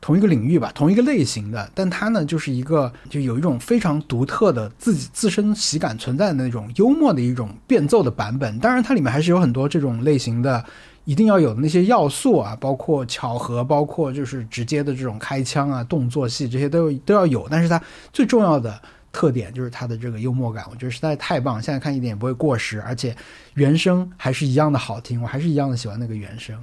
[0.00, 8.58] 同一个领域吧，同一个类型的，但它呢，就是一个就有一种非常独特的自己自身喜感存在的那种幽默的一种变奏的版本。
[8.58, 10.64] 当然，它里面还是有很多这种类型的
[11.04, 17.46] 一定要有的那些要素啊，包括巧合，包括就是直接的这种开枪啊、动作戏这些都都要有。
[17.50, 17.80] 但是它
[18.10, 18.80] 最重要的
[19.12, 23.14] 特点就是它的这个幽默感，我觉得实在太棒，现在看一点也不会过时，而且
[23.52, 26.56] 原声还是一样的好听，我还是一样的喜欢那个原声。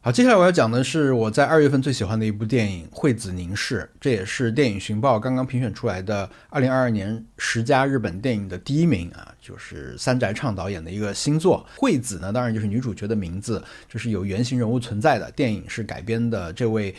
[0.00, 11.66] 好，接下来我要讲的是我在二月份最喜欢的一部电影《惠子凝视》，这也是电影寻报刚刚评选出来的二零二二年十佳日本电影的第一名啊，就是三宅唱导演的一个新作。
[11.74, 15.28] 惠子呢，当然就是女主角的名字，这是有原型人物存在的。
[15.32, 16.94] 电影是改编的这位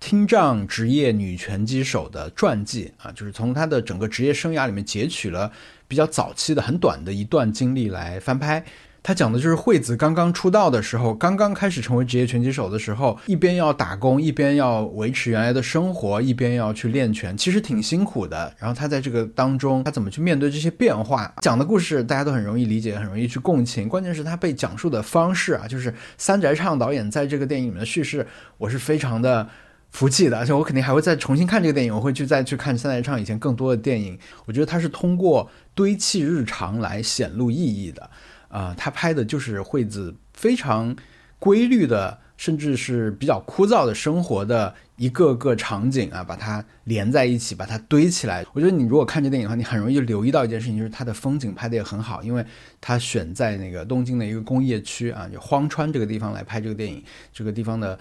[0.00, 5.52] 听障职业女拳击手的传记啊，就是从她的整个职业生涯里面截取了
[5.86, 8.64] 比较早期的很短的一段经历来翻拍。
[9.08, 18.52] 他讲的就是惠子刚刚出道的时候，刚刚开始成为职业拳击手的时候，一边要打工，一边要维持原来的生活，一边要去练拳，其实挺辛苦的。
[18.58, 21.32] 然后他在这个当中，他怎么去面对这些变化？
[21.40, 23.88] 讲的故事大家都很容易理解，很容易去共情。
[23.88, 28.26] 关键是他被讲述的方式啊，就是三宅唱导演在这个电影里面的叙事，
[28.58, 29.48] 我是非常的
[29.90, 30.36] 服气的。
[30.36, 34.18] 而且我肯定还会再重新看这个电影，我会去再去看三宅唱以前更多的电影。
[34.44, 38.10] 我觉得他是通过堆砌日常来显露意义的。
[38.48, 40.94] 啊，他拍的就是惠子非常
[41.38, 48.44] 规律的，甚至是比较枯燥的生活的一个个场景啊，把它连在一起，把它堆起来。
[48.52, 52.44] 我觉得你如果看这电影的话，你很容易留意到一件事情，就是它的风景拍的也很好，因为
[52.80, 57.02] 它选在那个东京的一个工业区啊，就荒川这个地方来拍这个电影。
[57.32, 57.98] 这个地方的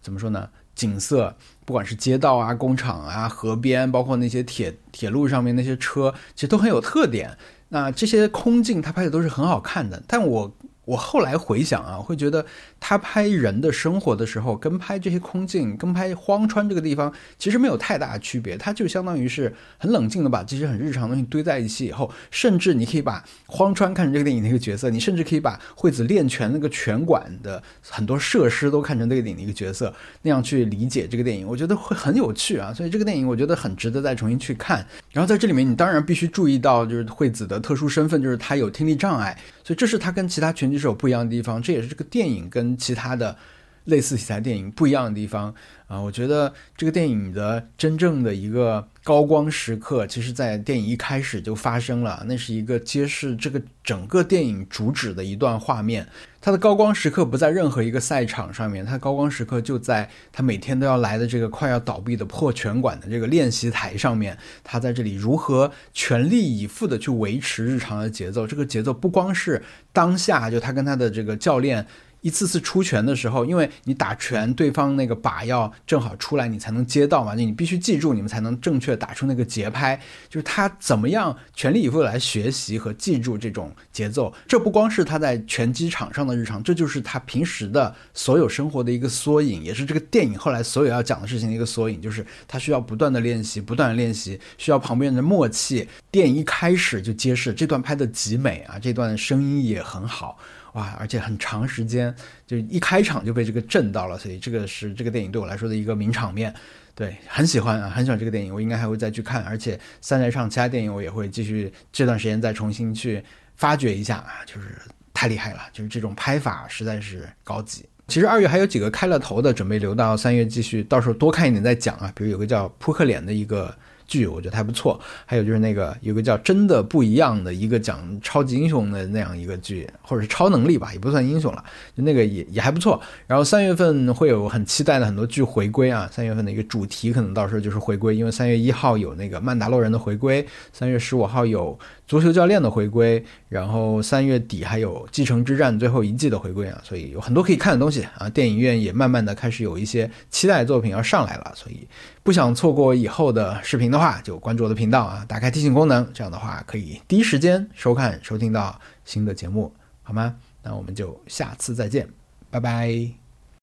[0.00, 0.48] 怎么说呢？
[0.74, 1.36] 景色，
[1.66, 7.36] 不管是街道啊、工厂啊、河边，包括那些铁铁路上面那些车，其实都很有特点。
[7.70, 10.54] 那这些空镜他拍的都是很好看的，但我。
[10.90, 12.44] 我后来回想啊，会觉得
[12.80, 18.56] 他拍人的生活的时候，跟拍这些空镜，跟拍荒川这个地方，其实没有太大区别。
[18.56, 32.74] 他就相当于是很冷静的把这些很日常的东西堆在一起以后，甚至你可以把荒川看成这个电影的一个角色，你甚至可以把惠子练拳那个拳馆的很多设施都看成这个电影的一个角色，那样去理解这个电影，我觉得会很有趣啊。
[32.74, 34.84] 所以这个电影我觉得很值得再重新去看。
[35.12, 39.38] 然后在这里面，你当然必须注意到就是惠子的特殊身份，就是她有听力障碍。
[39.64, 43.36] 所以这是他跟其他拳击手不一样的地方，这也是这个电影跟其他的
[43.84, 45.54] 类似题材电影不一样的地方。
[45.90, 46.00] 啊！
[46.00, 48.86] 我觉得这个电影的真正的一个。
[49.02, 52.22] 高光时刻，其实，在电影一开始就发生了。
[52.26, 56.06] 那是一个揭示这个整个电影主旨的一段画面。
[56.38, 64.36] 它的高光时刻不在任何一个赛场上面，它高光时刻就在他每天都要来的这个快要倒闭的破拳馆的这个练习台上面。
[64.62, 68.46] 他在这里如何全力以赴的去维持日常的节奏？
[68.46, 69.62] 这个节奏不光是
[69.94, 71.86] 当下，就他跟他的这个教练。
[72.22, 77.34] 一次次出拳的时候，因为你打拳，对方那个靶要正好出来，你才能接到嘛。
[77.34, 79.98] 你必须记住，你们才能正确打出那个节拍。
[80.28, 84.32] 就是他怎么样全力以赴来学习和记住这种节奏。
[84.46, 92.00] 这不光是他在拳击场上的日常，这就是他平时的所有生活的一个缩影，也是这个电影后来所有要讲的事情的一个缩影。
[92.00, 95.88] 就是他需要不断的练习，不断的练习，需要旁边人的默契。
[96.10, 100.38] 电影一开始就揭示这段拍的极美啊，这段声音也很好。
[100.74, 100.96] 哇！
[100.98, 102.14] 而且很长时间，
[102.46, 106.54] 就一开场就被这个震到了，所以这个是这个电影对我来说的一个名场面。
[106.94, 109.42] 对，很喜欢啊，很喜欢这个电影，我应该还会再去看。
[109.44, 113.22] 而且三宅唱其他电影我也会继续这段时间再重新去
[113.56, 114.78] 发掘一下啊，就是
[115.12, 117.84] 太厉害了，就是这种拍法实在是高级。
[118.06, 122.12] 其实二月还有几个开了头的，准备留到三月继续，到时候多看一点再讲啊。
[122.14, 123.74] 比如有个叫《扑克脸》的一个。
[124.10, 131.64] 剧我觉得还不错，还有就是那个有个叫《真的不一样》的一个讲超级英雄的那样一个剧，或者是超能力吧，也不算英雄了，
[131.96, 133.00] 就那个也也还不错。
[133.28, 141.78] 然后三月份会有很期待的很多剧回归啊，三月份的一个主题可能到时候就是回归，因为三月一号有那个《曼达洛人》的回归，三月十五号有。
[142.10, 148.28] 足球教练的回归，然后三月底还有《继承之战》最后一季的回归啊，所以有很多可以看的东西啊。
[148.28, 151.86] 电影院也慢慢的开始有一些期待作品要上来了，所以
[152.24, 160.34] 不想错过以后的视频的话，就关注我的频道啊，打开提醒功能，这样的话可以第一时间收看收听到新的节目，好吗？
[160.64, 162.08] 那我们就下次再见，
[162.50, 163.19] 拜拜。